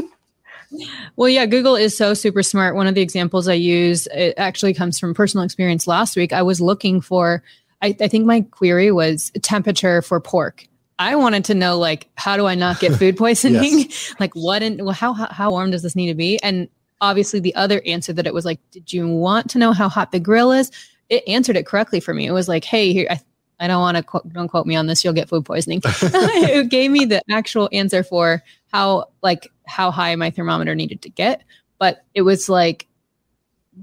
well, 1.16 1.28
yeah, 1.28 1.46
Google 1.46 1.76
is 1.76 1.96
so 1.96 2.14
super 2.14 2.42
smart. 2.42 2.74
One 2.74 2.86
of 2.86 2.94
the 2.94 3.00
examples 3.00 3.48
I 3.48 3.54
use 3.54 4.06
it 4.08 4.34
actually 4.36 4.74
comes 4.74 4.98
from 4.98 5.14
personal 5.14 5.44
experience 5.44 5.86
last 5.86 6.16
week. 6.16 6.32
I 6.32 6.42
was 6.42 6.60
looking 6.60 7.00
for, 7.00 7.42
I, 7.82 7.96
I 8.00 8.08
think 8.08 8.26
my 8.26 8.42
query 8.42 8.92
was 8.92 9.30
temperature 9.42 10.02
for 10.02 10.20
pork. 10.20 10.66
I 10.98 11.16
wanted 11.16 11.44
to 11.46 11.54
know 11.54 11.78
like 11.78 12.08
how 12.16 12.36
do 12.36 12.46
I 12.46 12.54
not 12.54 12.80
get 12.80 12.94
food 12.98 13.16
poisoning? 13.16 13.80
yes. 13.80 14.14
like 14.20 14.34
what 14.34 14.62
and 14.62 14.82
well, 14.82 14.94
how, 14.94 15.12
how 15.12 15.26
how 15.26 15.50
warm 15.50 15.70
does 15.70 15.82
this 15.82 15.96
need 15.96 16.08
to 16.08 16.14
be? 16.14 16.38
And 16.42 16.68
obviously 17.00 17.40
the 17.40 17.54
other 17.54 17.82
answer 17.86 18.12
that 18.12 18.26
it 18.26 18.34
was 18.34 18.44
like, 18.44 18.60
did 18.70 18.92
you 18.92 19.08
want 19.08 19.50
to 19.50 19.58
know 19.58 19.72
how 19.72 19.88
hot 19.88 20.12
the 20.12 20.20
grill 20.20 20.52
is? 20.52 20.70
It 21.08 21.22
answered 21.28 21.56
it 21.56 21.66
correctly 21.66 22.00
for 22.00 22.14
me. 22.14 22.26
It 22.26 22.32
was 22.32 22.48
like, 22.48 22.64
hey, 22.64 22.92
here 22.92 23.06
I 23.10 23.20
I 23.58 23.68
don't 23.68 23.80
want 23.80 23.96
to 23.96 24.02
quote, 24.02 24.30
don't 24.32 24.48
quote 24.48 24.66
me 24.66 24.76
on 24.76 24.86
this. 24.86 25.04
You'll 25.04 25.14
get 25.14 25.28
food 25.28 25.44
poisoning. 25.44 25.80
it 25.84 26.68
gave 26.68 26.90
me 26.90 27.04
the 27.04 27.22
actual 27.30 27.68
answer 27.72 28.02
for 28.02 28.42
how 28.72 29.06
like 29.22 29.50
how 29.66 29.90
high 29.90 30.14
my 30.16 30.30
thermometer 30.30 30.74
needed 30.74 31.02
to 31.02 31.10
get, 31.10 31.42
but 31.78 32.04
it 32.14 32.22
was 32.22 32.48
like 32.48 32.86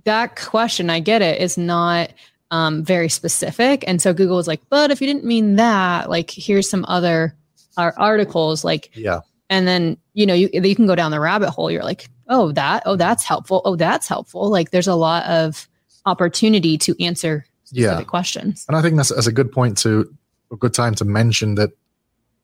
that 0.06 0.36
question. 0.36 0.90
I 0.90 1.00
get 1.00 1.22
it 1.22 1.42
is 1.42 1.58
not 1.58 2.12
um, 2.52 2.84
very 2.84 3.10
specific, 3.10 3.84
and 3.88 4.02
so 4.02 4.14
Google 4.14 4.38
was 4.38 4.48
like, 4.48 4.62
but 4.70 4.92
if 4.92 5.02
you 5.02 5.08
didn't 5.08 5.26
mean 5.26 5.56
that, 5.56 6.10
like 6.10 6.30
here's 6.30 6.70
some 6.70 6.86
other 6.88 7.36
uh, 7.78 7.92
articles, 7.98 8.64
like 8.64 8.92
yeah, 8.94 9.22
and 9.50 9.68
then 9.68 9.98
you 10.14 10.26
know 10.26 10.34
you 10.34 10.50
you 10.54 10.76
can 10.76 10.88
go 10.88 10.96
down 10.96 11.12
the 11.12 11.20
rabbit 11.20 11.50
hole. 11.50 11.70
You're 11.72 11.84
like, 11.84 12.10
oh 12.28 12.52
that, 12.54 12.84
oh 12.86 12.96
that's 12.96 13.24
helpful, 13.24 13.62
oh 13.66 13.76
that's 13.76 14.08
helpful. 14.08 14.50
Like 14.50 14.72
there's 14.72 14.88
a 14.88 14.96
lot 14.96 15.26
of 15.26 15.68
opportunity 16.06 16.78
to 16.78 17.04
answer 17.04 17.46
specific 17.64 18.00
yeah. 18.00 18.04
questions. 18.04 18.66
And 18.68 18.78
I 18.78 18.82
think 18.82 18.98
that's, 18.98 19.10
that's 19.10 19.28
a 19.28 19.32
good 19.32 19.52
point 19.52 19.78
to 19.80 20.14
a 20.52 20.56
good 20.56 20.74
time 20.74 20.96
to 20.96 21.06
mention 21.06 21.56
that 21.56 21.72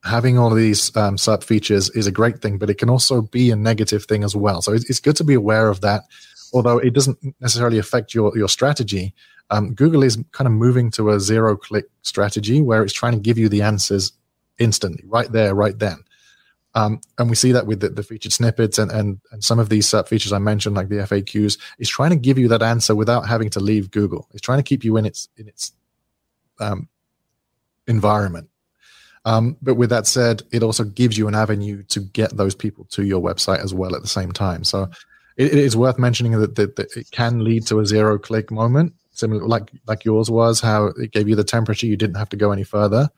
having 0.02 0.38
all 0.38 0.50
of 0.50 0.56
these 0.56 0.94
um, 0.96 1.16
SERP 1.16 1.44
features 1.44 1.90
is 1.90 2.06
a 2.06 2.12
great 2.12 2.40
thing, 2.40 2.58
but 2.58 2.70
it 2.70 2.78
can 2.78 2.88
also 2.88 3.22
be 3.22 3.50
a 3.50 3.56
negative 3.56 4.04
thing 4.04 4.24
as 4.24 4.34
well. 4.34 4.62
So 4.62 4.72
it's, 4.72 4.88
it's 4.88 5.00
good 5.00 5.16
to 5.16 5.24
be 5.24 5.34
aware 5.34 5.68
of 5.68 5.82
that. 5.82 6.04
Although 6.52 6.78
it 6.78 6.94
doesn't 6.94 7.18
necessarily 7.40 7.78
affect 7.78 8.12
your 8.12 8.36
your 8.36 8.48
strategy, 8.48 9.14
um, 9.50 9.74
Google 9.74 10.02
is 10.02 10.18
kind 10.32 10.46
of 10.46 10.52
moving 10.52 10.90
to 10.92 11.10
a 11.10 11.20
zero 11.20 11.56
click 11.56 11.84
strategy 12.02 12.60
where 12.60 12.82
it's 12.82 12.92
trying 12.92 13.12
to 13.12 13.20
give 13.20 13.38
you 13.38 13.48
the 13.48 13.62
answers 13.62 14.12
instantly, 14.58 15.04
right 15.06 15.30
there, 15.30 15.54
right 15.54 15.78
then. 15.78 15.98
Um, 16.74 17.00
and 17.18 17.28
we 17.28 17.34
see 17.34 17.52
that 17.52 17.66
with 17.66 17.80
the, 17.80 17.88
the, 17.88 18.04
featured 18.04 18.32
snippets 18.32 18.78
and, 18.78 18.92
and, 18.92 19.20
and 19.32 19.42
some 19.42 19.58
of 19.58 19.68
these 19.68 19.88
SERP 19.88 20.06
features 20.06 20.32
I 20.32 20.38
mentioned, 20.38 20.76
like 20.76 20.88
the 20.88 20.98
FAQs, 20.98 21.58
is 21.78 21.88
trying 21.88 22.10
to 22.10 22.16
give 22.16 22.38
you 22.38 22.46
that 22.48 22.62
answer 22.62 22.94
without 22.94 23.26
having 23.26 23.50
to 23.50 23.60
leave 23.60 23.90
Google. 23.90 24.28
It's 24.32 24.40
trying 24.40 24.60
to 24.60 24.62
keep 24.62 24.84
you 24.84 24.96
in 24.96 25.04
its 25.04 25.28
in 25.36 25.48
its 25.48 25.72
um, 26.60 26.88
environment. 27.88 28.50
Um, 29.24 29.56
but 29.60 29.74
with 29.74 29.90
that 29.90 30.06
said, 30.06 30.42
it 30.52 30.62
also 30.62 30.84
gives 30.84 31.18
you 31.18 31.28
an 31.28 31.34
avenue 31.34 31.82
to 31.84 32.00
get 32.00 32.36
those 32.36 32.54
people 32.54 32.84
to 32.90 33.04
your 33.04 33.20
website 33.20 33.62
as 33.62 33.74
well 33.74 33.94
at 33.94 34.02
the 34.02 34.08
same 34.08 34.32
time. 34.32 34.64
So 34.64 34.84
it, 35.36 35.52
it 35.52 35.58
is 35.58 35.76
worth 35.76 35.98
mentioning 35.98 36.32
that, 36.40 36.54
that, 36.54 36.76
that 36.76 36.96
it 36.96 37.10
can 37.10 37.44
lead 37.44 37.66
to 37.66 37.80
a 37.80 37.86
zero 37.86 38.18
click 38.18 38.50
moment, 38.50 38.94
similar 39.10 39.44
like 39.44 39.70
like 39.86 40.04
yours 40.04 40.30
was, 40.30 40.60
how 40.60 40.86
it 40.86 41.10
gave 41.10 41.28
you 41.28 41.34
the 41.34 41.44
temperature, 41.44 41.86
you 41.86 41.96
didn't 41.96 42.16
have 42.16 42.28
to 42.30 42.36
go 42.36 42.52
any 42.52 42.64
further. 42.64 43.10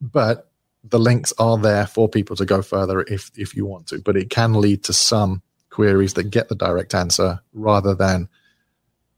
But 0.00 0.51
the 0.84 0.98
links 0.98 1.32
are 1.38 1.58
there 1.58 1.86
for 1.86 2.08
people 2.08 2.36
to 2.36 2.44
go 2.44 2.62
further 2.62 3.02
if 3.02 3.30
if 3.36 3.54
you 3.54 3.66
want 3.66 3.86
to, 3.88 3.98
but 4.00 4.16
it 4.16 4.30
can 4.30 4.54
lead 4.54 4.84
to 4.84 4.92
some 4.92 5.42
queries 5.70 6.14
that 6.14 6.24
get 6.24 6.48
the 6.48 6.54
direct 6.54 6.94
answer 6.94 7.40
rather 7.54 7.94
than 7.94 8.28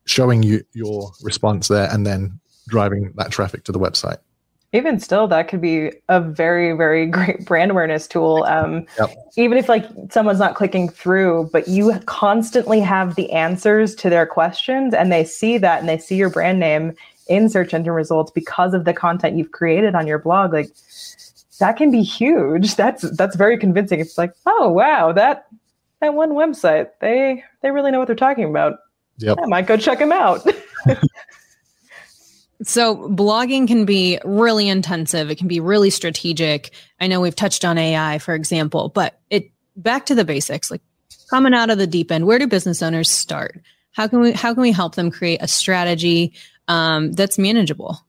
showing 0.07 0.43
you 0.43 0.63
your 0.73 1.11
response 1.23 1.69
there 1.69 1.89
and 1.91 2.07
then 2.07 2.39
driving 2.69 3.13
that 3.17 3.31
traffic 3.31 3.65
to 3.65 3.73
the 3.73 3.79
website. 3.79 4.19
Even 4.73 4.99
still, 4.99 5.29
that 5.29 5.47
could 5.49 5.61
be 5.61 5.93
a 6.09 6.21
very, 6.21 6.77
very 6.77 7.07
great 7.17 7.45
brand 7.45 7.71
awareness 7.71 8.07
tool. 8.07 8.45
Um, 8.45 8.87
yep. 8.99 9.15
Even 9.37 9.57
if 9.57 9.69
like 9.69 9.87
someone's 10.11 10.41
not 10.41 10.57
clicking 10.57 10.89
through, 10.89 11.51
but 11.53 11.69
you 11.69 11.99
constantly 12.07 12.81
have 12.81 13.15
the 13.15 13.31
answers 13.33 13.95
to 13.97 14.11
their 14.11 14.27
questions, 14.27 14.93
and 14.93 15.13
they 15.13 15.25
see 15.25 15.59
that, 15.59 15.81
and 15.81 15.89
they 15.89 15.99
see 15.99 16.17
your 16.17 16.31
brand 16.31 16.59
name 16.59 16.93
in 17.29 17.49
search 17.49 17.73
engine 17.73 17.93
results 17.93 18.31
because 18.31 18.75
of 18.75 18.85
the 18.85 18.93
content 18.93 19.39
you've 19.39 19.53
created 19.53 19.95
on 19.95 20.07
your 20.07 20.19
blog. 20.19 20.53
Like 20.53 20.71
that 21.59 21.77
can 21.77 21.91
be 21.91 22.03
huge. 22.03 22.75
That's 22.77 23.03
that's 23.13 23.37
very 23.37 23.59
convincing. 23.59 24.01
It's 24.01 24.19
like, 24.19 24.33
oh 24.47 24.69
wow, 24.71 25.13
that 25.13 25.47
that 26.01 26.15
one 26.15 26.33
website, 26.33 26.89
they 27.01 27.45
they 27.63 27.71
really 27.71 27.91
know 27.91 27.99
what 27.99 28.07
they're 28.07 28.17
talking 28.17 28.45
about. 28.45 28.79
Yep. 29.19 29.39
I 29.43 29.47
might 29.47 29.67
go 29.67 29.77
check 29.77 29.99
them 29.99 30.13
out. 30.13 30.47
so 32.63 33.09
blogging 33.09 33.69
can 33.69 33.85
be 33.85 34.19
really 34.25 34.69
intensive. 34.69 35.31
It 35.31 35.39
can 35.39 35.49
be 35.49 35.61
really 35.61 35.91
strategic. 35.91 36.73
I 37.01 37.07
know 37.07 37.21
we've 37.21 37.37
touched 37.37 37.65
on 37.65 37.79
AI, 37.79 38.19
for 38.19 38.35
example, 38.35 38.89
but 38.89 39.21
it 39.31 39.51
back 39.77 40.07
to 40.07 40.15
the 40.15 40.25
basics, 40.25 40.71
like 40.71 40.83
coming 41.31 41.55
out 41.55 41.71
of 41.71 41.79
the 41.79 41.87
deep 41.87 42.11
end. 42.11 42.27
Where 42.27 42.39
do 42.39 42.47
business 42.47 42.83
owners 42.83 43.11
start? 43.11 43.61
How 43.93 44.09
can 44.09 44.21
we 44.21 44.33
how 44.33 44.53
can 44.55 44.63
we 44.63 44.73
help 44.73 44.97
them 44.97 45.11
create 45.11 45.41
a 45.41 45.49
strategy 45.49 46.35
um, 46.67 47.13
that's 47.13 47.39
manageable? 47.39 48.01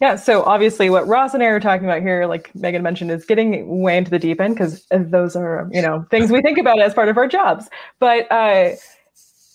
Yeah, 0.00 0.14
so 0.14 0.44
obviously, 0.44 0.90
what 0.90 1.08
Ross 1.08 1.34
and 1.34 1.42
I 1.42 1.46
are 1.46 1.58
talking 1.58 1.84
about 1.84 2.02
here, 2.02 2.26
like 2.26 2.54
Megan 2.54 2.82
mentioned, 2.84 3.10
is 3.10 3.24
getting 3.24 3.80
way 3.80 3.96
into 3.96 4.12
the 4.12 4.18
deep 4.18 4.40
end 4.40 4.54
because 4.54 4.86
those 4.92 5.34
are, 5.34 5.68
you 5.72 5.82
know, 5.82 6.06
things 6.08 6.30
we 6.30 6.40
think 6.40 6.56
about 6.56 6.80
as 6.80 6.94
part 6.94 7.08
of 7.08 7.16
our 7.16 7.26
jobs. 7.26 7.68
But 7.98 8.30
uh, 8.30 8.76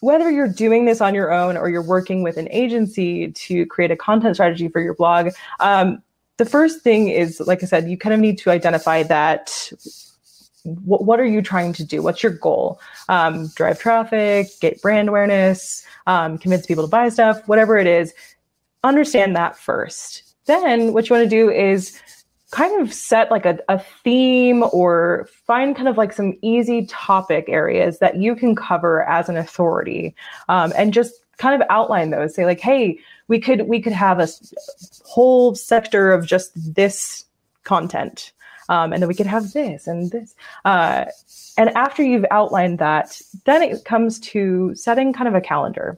whether 0.02 0.30
you're 0.30 0.52
doing 0.52 0.84
this 0.84 1.00
on 1.00 1.16
your 1.16 1.32
own 1.32 1.56
or 1.56 1.70
you're 1.70 1.82
working 1.82 2.24
with 2.24 2.36
an 2.36 2.50
agency 2.52 3.32
to 3.32 3.66
create 3.68 3.90
a 3.90 3.96
content 3.96 4.36
strategy 4.36 4.68
for 4.68 4.82
your 4.82 4.96
blog, 4.96 5.30
um, 5.62 6.04
the 6.36 6.46
first 6.46 6.82
thing 6.82 7.08
is, 7.08 7.40
like 7.40 7.64
I 7.64 7.66
said, 7.66 7.90
you 7.90 7.98
kind 7.98 8.14
of 8.14 8.20
need 8.20 8.38
to 8.40 8.52
identify 8.52 9.04
that 9.04 9.72
what, 10.64 11.06
what 11.06 11.22
are 11.22 11.26
you 11.26 11.42
trying 11.42 11.72
to 11.72 11.86
do? 11.86 12.02
What's 12.02 12.22
your 12.22 12.34
goal? 12.34 12.82
Um, 13.08 13.48
drive 13.56 13.80
traffic, 13.80 14.48
get 14.60 14.82
brand 14.82 15.08
awareness, 15.08 15.86
um, 16.06 16.38
convince 16.38 16.66
people 16.66 16.84
to 16.84 16.90
buy 16.90 17.08
stuff, 17.08 17.48
whatever 17.48 17.78
it 17.78 17.88
is. 17.88 18.14
Understand 18.84 19.38
that 19.38 19.58
first 19.58 20.33
then 20.46 20.94
what 20.94 21.10
you 21.10 21.16
want 21.16 21.30
to 21.30 21.30
do 21.30 21.50
is 21.50 22.00
kind 22.52 22.82
of 22.82 22.94
set 22.94 23.32
like 23.32 23.46
a, 23.46 23.58
a 23.68 23.80
theme 24.04 24.64
or 24.72 25.28
find 25.48 25.76
kind 25.76 25.88
of 25.88 25.98
like 25.98 26.14
some 26.14 26.38
easy 26.44 26.86
topic 26.86 27.46
areas 27.48 27.98
that 27.98 28.18
you 28.18 28.36
can 28.36 28.56
cover 28.56 29.04
as 29.10 29.28
an 29.28 29.36
authority 29.36 30.16
um, 30.50 30.72
and 30.78 30.94
just 30.94 31.16
kind 31.38 31.60
of 31.60 31.68
outline 31.72 32.12
those. 32.12 32.36
Say 32.36 32.46
like 32.46 32.60
hey 32.60 33.00
we 33.28 33.40
could 33.40 33.68
we 33.68 33.82
could 33.82 33.94
have 33.94 34.20
a 34.20 34.28
whole 35.04 35.56
sector 35.56 36.12
of 36.12 36.28
just 36.28 36.52
this 36.76 37.26
content 37.64 38.32
um, 38.70 38.94
and 38.94 39.02
then 39.02 39.08
we 39.08 39.16
could 39.16 39.26
have 39.26 39.52
this 39.54 39.88
and 39.88 40.12
this 40.12 40.36
uh, 40.66 41.06
and 41.58 41.70
after 41.70 42.04
you've 42.04 42.26
outlined 42.30 42.78
that 42.78 43.20
then 43.46 43.64
it 43.64 43.84
comes 43.84 44.20
to 44.20 44.76
setting 44.76 45.12
kind 45.12 45.28
of 45.28 45.34
a 45.34 45.42
calendar. 45.42 45.98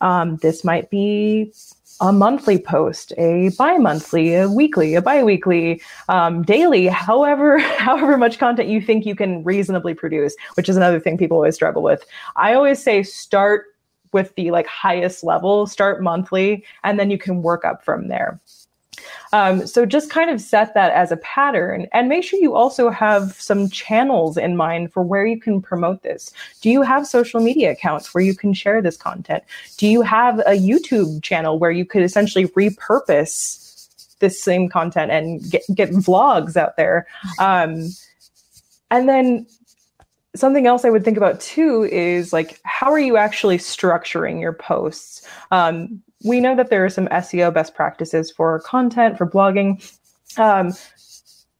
Um, 0.00 0.36
this 0.38 0.64
might 0.64 0.90
be 0.90 1.52
a 2.02 2.12
monthly 2.12 2.58
post, 2.58 3.12
a 3.16 3.50
bi-monthly, 3.50 4.34
a 4.34 4.50
weekly, 4.50 4.96
a 4.96 5.00
bi-weekly, 5.00 5.80
um, 6.08 6.42
daily, 6.42 6.88
however, 6.88 7.58
however 7.78 8.18
much 8.18 8.38
content 8.38 8.68
you 8.68 8.80
think 8.80 9.06
you 9.06 9.14
can 9.14 9.44
reasonably 9.44 9.94
produce, 9.94 10.34
which 10.54 10.68
is 10.68 10.76
another 10.76 10.98
thing 10.98 11.16
people 11.16 11.36
always 11.36 11.54
struggle 11.54 11.82
with. 11.82 12.04
I 12.34 12.54
always 12.54 12.82
say 12.82 13.04
start 13.04 13.66
with 14.12 14.34
the 14.34 14.50
like 14.50 14.66
highest 14.66 15.22
level, 15.22 15.66
start 15.66 16.02
monthly, 16.02 16.64
and 16.82 16.98
then 16.98 17.08
you 17.08 17.18
can 17.18 17.40
work 17.40 17.64
up 17.64 17.84
from 17.84 18.08
there. 18.08 18.40
Um, 19.32 19.66
so 19.66 19.86
just 19.86 20.10
kind 20.10 20.30
of 20.30 20.40
set 20.40 20.74
that 20.74 20.92
as 20.92 21.10
a 21.10 21.16
pattern 21.18 21.86
and 21.92 22.08
make 22.08 22.22
sure 22.22 22.38
you 22.38 22.54
also 22.54 22.90
have 22.90 23.32
some 23.40 23.70
channels 23.70 24.36
in 24.36 24.56
mind 24.56 24.92
for 24.92 25.02
where 25.02 25.24
you 25.24 25.40
can 25.40 25.62
promote 25.62 26.02
this. 26.02 26.32
Do 26.60 26.70
you 26.70 26.82
have 26.82 27.06
social 27.06 27.40
media 27.40 27.72
accounts 27.72 28.12
where 28.12 28.22
you 28.22 28.34
can 28.34 28.52
share 28.52 28.82
this 28.82 28.96
content? 28.96 29.42
Do 29.78 29.88
you 29.88 30.02
have 30.02 30.40
a 30.40 30.58
YouTube 30.58 31.22
channel 31.22 31.58
where 31.58 31.70
you 31.70 31.84
could 31.84 32.02
essentially 32.02 32.46
repurpose 32.48 33.88
this 34.18 34.42
same 34.42 34.68
content 34.68 35.10
and 35.10 35.50
get, 35.50 35.62
get 35.74 35.90
vlogs 35.90 36.56
out 36.56 36.76
there? 36.76 37.06
Um, 37.38 37.88
and 38.90 39.08
then 39.08 39.46
something 40.34 40.66
else 40.66 40.84
I 40.84 40.90
would 40.90 41.04
think 41.04 41.16
about 41.16 41.40
too 41.40 41.84
is 41.84 42.32
like, 42.32 42.60
how 42.64 42.90
are 42.90 42.98
you 42.98 43.16
actually 43.16 43.58
structuring 43.58 44.40
your 44.40 44.52
posts? 44.52 45.26
Um, 45.50 46.02
we 46.24 46.40
know 46.40 46.54
that 46.56 46.70
there 46.70 46.84
are 46.84 46.90
some 46.90 47.08
SEO 47.08 47.52
best 47.52 47.74
practices 47.74 48.30
for 48.30 48.60
content, 48.60 49.18
for 49.18 49.26
blogging. 49.26 49.82
Um, 50.38 50.72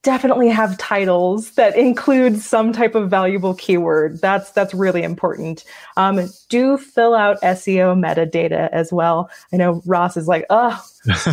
definitely 0.02 0.48
have 0.48 0.76
titles 0.78 1.52
that 1.52 1.76
include 1.76 2.38
some 2.40 2.72
type 2.72 2.94
of 2.94 3.08
valuable 3.08 3.54
keyword. 3.54 4.20
That's 4.20 4.50
that's 4.52 4.74
really 4.74 5.02
important. 5.02 5.64
Um, 5.96 6.28
do 6.48 6.76
fill 6.76 7.14
out 7.14 7.40
SEO 7.42 7.96
metadata 7.98 8.68
as 8.72 8.92
well. 8.92 9.30
I 9.52 9.56
know 9.56 9.82
Ross 9.86 10.16
is 10.16 10.28
like, 10.28 10.44
oh, 10.50 10.80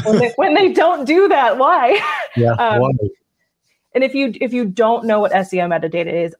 when, 0.05 0.19
they, 0.19 0.33
when 0.35 0.53
they 0.53 0.71
don't 0.71 1.05
do 1.05 1.27
that, 1.27 1.57
why? 1.57 1.99
Yeah. 2.35 2.51
um, 2.53 2.81
why? 2.81 2.91
And 3.95 4.03
if 4.03 4.13
you 4.13 4.33
if 4.39 4.53
you 4.53 4.65
don't 4.65 5.05
know 5.05 5.19
what 5.19 5.31
SEO 5.31 5.67
metadata 5.67 6.25
is, 6.25 6.35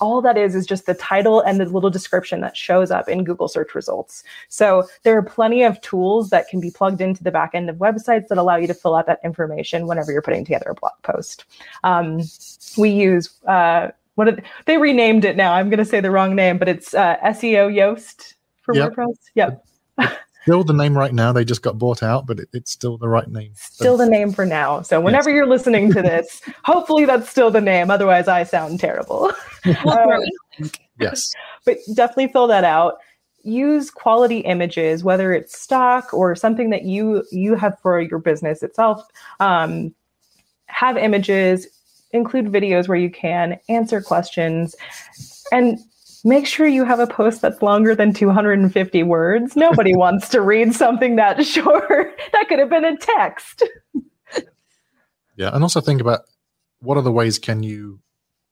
all 0.00 0.20
that 0.22 0.36
is 0.36 0.54
is 0.54 0.66
just 0.66 0.86
the 0.86 0.94
title 0.94 1.40
and 1.40 1.60
the 1.60 1.66
little 1.66 1.90
description 1.90 2.40
that 2.40 2.56
shows 2.56 2.90
up 2.90 3.08
in 3.08 3.24
Google 3.24 3.48
search 3.48 3.74
results. 3.74 4.24
So 4.48 4.88
there 5.02 5.16
are 5.16 5.22
plenty 5.22 5.62
of 5.62 5.80
tools 5.80 6.30
that 6.30 6.48
can 6.48 6.60
be 6.60 6.70
plugged 6.70 7.00
into 7.00 7.22
the 7.22 7.30
back 7.30 7.50
end 7.54 7.68
of 7.68 7.76
websites 7.76 8.28
that 8.28 8.38
allow 8.38 8.56
you 8.56 8.66
to 8.66 8.74
fill 8.74 8.94
out 8.94 9.06
that 9.06 9.20
information 9.24 9.86
whenever 9.86 10.12
you're 10.12 10.22
putting 10.22 10.44
together 10.44 10.70
a 10.70 10.74
blog 10.74 10.92
post. 11.02 11.44
Um, 11.84 12.22
we 12.76 12.90
use 12.90 13.30
uh, 13.46 13.88
what 14.14 14.26
did, 14.26 14.42
they 14.66 14.78
renamed 14.78 15.24
it 15.24 15.36
now. 15.36 15.54
I'm 15.54 15.68
going 15.68 15.78
to 15.78 15.84
say 15.84 16.00
the 16.00 16.10
wrong 16.10 16.34
name, 16.34 16.58
but 16.58 16.68
it's 16.68 16.94
uh, 16.94 17.16
SEO 17.24 17.72
Yoast 17.72 18.34
for 18.60 18.74
yep. 18.74 18.92
WordPress. 18.92 19.16
Yep. 19.34 19.64
Still 20.42 20.64
the 20.64 20.72
name 20.72 20.96
right 20.96 21.12
now. 21.12 21.32
They 21.32 21.44
just 21.44 21.62
got 21.62 21.78
bought 21.78 22.02
out, 22.02 22.26
but 22.26 22.40
it, 22.40 22.48
it's 22.52 22.70
still 22.70 22.98
the 22.98 23.08
right 23.08 23.28
name. 23.28 23.52
Still 23.54 23.96
the 23.96 24.06
name 24.06 24.32
for 24.32 24.44
now. 24.44 24.82
So 24.82 25.00
whenever 25.00 25.30
yes. 25.30 25.36
you're 25.36 25.46
listening 25.46 25.92
to 25.92 26.02
this, 26.02 26.42
hopefully 26.64 27.04
that's 27.04 27.28
still 27.28 27.50
the 27.50 27.60
name. 27.60 27.90
Otherwise, 27.90 28.28
I 28.28 28.44
sound 28.44 28.80
terrible. 28.80 29.32
um, 29.86 30.22
yes. 30.98 31.32
But 31.64 31.78
definitely 31.94 32.28
fill 32.28 32.46
that 32.48 32.64
out. 32.64 32.98
Use 33.44 33.90
quality 33.90 34.38
images, 34.40 35.02
whether 35.02 35.32
it's 35.32 35.58
stock 35.58 36.12
or 36.14 36.36
something 36.36 36.70
that 36.70 36.82
you 36.84 37.24
you 37.32 37.56
have 37.56 37.78
for 37.80 38.00
your 38.00 38.20
business 38.20 38.62
itself. 38.62 39.04
Um, 39.40 39.94
have 40.66 40.96
images, 40.96 41.66
include 42.12 42.46
videos 42.46 42.88
where 42.88 42.98
you 42.98 43.10
can, 43.10 43.58
answer 43.68 44.00
questions, 44.00 44.76
and 45.50 45.78
make 46.24 46.46
sure 46.46 46.66
you 46.66 46.84
have 46.84 47.00
a 47.00 47.06
post 47.06 47.40
that's 47.40 47.62
longer 47.62 47.94
than 47.94 48.12
250 48.12 49.02
words. 49.02 49.56
Nobody 49.56 49.96
wants 49.96 50.28
to 50.30 50.40
read 50.40 50.74
something 50.74 51.16
that 51.16 51.44
short. 51.46 52.20
that 52.32 52.48
could 52.48 52.58
have 52.58 52.70
been 52.70 52.84
a 52.84 52.96
text. 52.96 53.62
yeah, 55.36 55.50
and 55.52 55.62
also 55.62 55.80
think 55.80 56.00
about 56.00 56.20
what 56.80 56.98
other 56.98 57.10
ways 57.10 57.38
can 57.38 57.62
you 57.62 58.00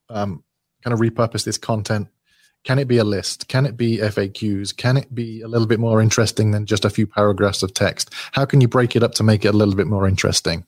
um, 0.08 0.42
kind 0.82 0.94
of 0.94 1.00
repurpose 1.00 1.44
this 1.44 1.58
content? 1.58 2.08
Can 2.64 2.78
it 2.78 2.88
be 2.88 2.98
a 2.98 3.04
list? 3.04 3.48
Can 3.48 3.64
it 3.64 3.76
be 3.76 3.98
FAQs? 3.98 4.76
Can 4.76 4.98
it 4.98 5.14
be 5.14 5.40
a 5.40 5.48
little 5.48 5.66
bit 5.66 5.80
more 5.80 6.00
interesting 6.00 6.50
than 6.50 6.66
just 6.66 6.84
a 6.84 6.90
few 6.90 7.06
paragraphs 7.06 7.62
of 7.62 7.72
text? 7.72 8.12
How 8.32 8.44
can 8.44 8.60
you 8.60 8.68
break 8.68 8.94
it 8.94 9.02
up 9.02 9.12
to 9.12 9.22
make 9.22 9.44
it 9.44 9.54
a 9.54 9.56
little 9.56 9.74
bit 9.74 9.86
more 9.86 10.06
interesting? 10.06 10.66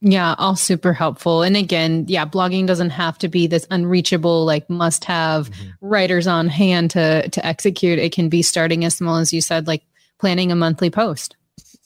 Yeah, 0.00 0.36
all 0.38 0.54
super 0.54 0.92
helpful. 0.92 1.42
And 1.42 1.56
again, 1.56 2.04
yeah, 2.06 2.24
blogging 2.24 2.66
doesn't 2.66 2.90
have 2.90 3.18
to 3.18 3.28
be 3.28 3.48
this 3.48 3.66
unreachable, 3.70 4.44
like 4.44 4.70
must 4.70 5.04
have 5.04 5.50
mm-hmm. 5.50 5.70
writers 5.80 6.26
on 6.28 6.48
hand 6.48 6.92
to 6.92 7.28
to 7.28 7.44
execute. 7.44 7.98
It 7.98 8.12
can 8.12 8.28
be 8.28 8.42
starting 8.42 8.84
as 8.84 8.96
small 8.96 9.16
as 9.16 9.32
you 9.32 9.40
said, 9.40 9.66
like 9.66 9.82
planning 10.20 10.52
a 10.52 10.56
monthly 10.56 10.90
post. 10.90 11.36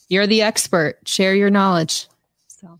You're 0.08 0.26
the 0.26 0.42
expert. 0.42 0.98
Share 1.06 1.34
your 1.34 1.48
knowledge. 1.48 2.06
So 2.48 2.78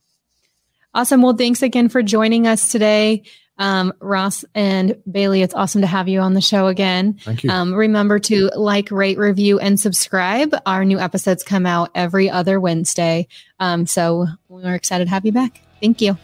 awesome. 0.93 1.23
Well, 1.23 1.37
thanks 1.37 1.63
again 1.63 1.89
for 1.89 2.03
joining 2.03 2.47
us 2.47 2.71
today. 2.71 3.23
Um, 3.59 3.93
Ross 4.01 4.45
and 4.55 4.97
Bailey, 5.11 5.43
it's 5.43 5.55
awesome 5.55 5.83
to 5.83 5.87
have 5.87 6.09
you 6.09 6.21
on 6.21 6.35
the 6.35 6.41
show 6.41 6.67
again. 6.67 7.15
Thank 7.23 7.45
you. 7.45 7.51
Um, 7.51 7.75
remember 7.75 8.19
to 8.21 8.51
like, 8.57 8.91
rate, 8.91 9.19
review, 9.19 9.59
and 9.59 9.79
subscribe. 9.79 10.55
Our 10.67 10.85
new 10.85 10.99
episodes 10.99 11.43
come 11.43 11.67
out 11.67 11.91
every 11.95 12.31
other 12.31 12.59
Wednesday. 12.59 13.29
Um, 13.61 13.87
so 13.87 14.27
we're 14.49 14.75
excited 14.75 15.05
to 15.05 15.11
have 15.11 15.25
you 15.25 15.33
back. 15.33 15.61
Thank 15.81 16.01
you. 16.01 16.17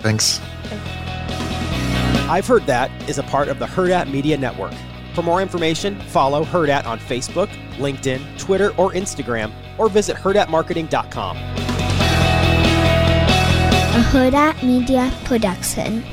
Thanks. 0.00 0.40
I've 2.28 2.46
Heard 2.46 2.66
That 2.66 2.90
is 3.08 3.18
a 3.18 3.22
part 3.24 3.48
of 3.48 3.58
the 3.58 3.66
Hurrdat 3.66 4.10
Media 4.10 4.36
Network. 4.36 4.74
For 5.14 5.22
more 5.22 5.42
information, 5.42 5.98
follow 6.02 6.44
Hurrdat 6.44 6.86
on 6.86 6.98
Facebook, 6.98 7.48
LinkedIn, 7.76 8.38
Twitter, 8.38 8.70
or 8.76 8.92
Instagram, 8.92 9.52
or 9.78 9.88
visit 9.88 10.16
hurrdatmarketing.com. 10.16 11.36
A 13.92 14.02
Hurrdat 14.12 14.62
Media 14.62 15.12
Production. 15.24 16.04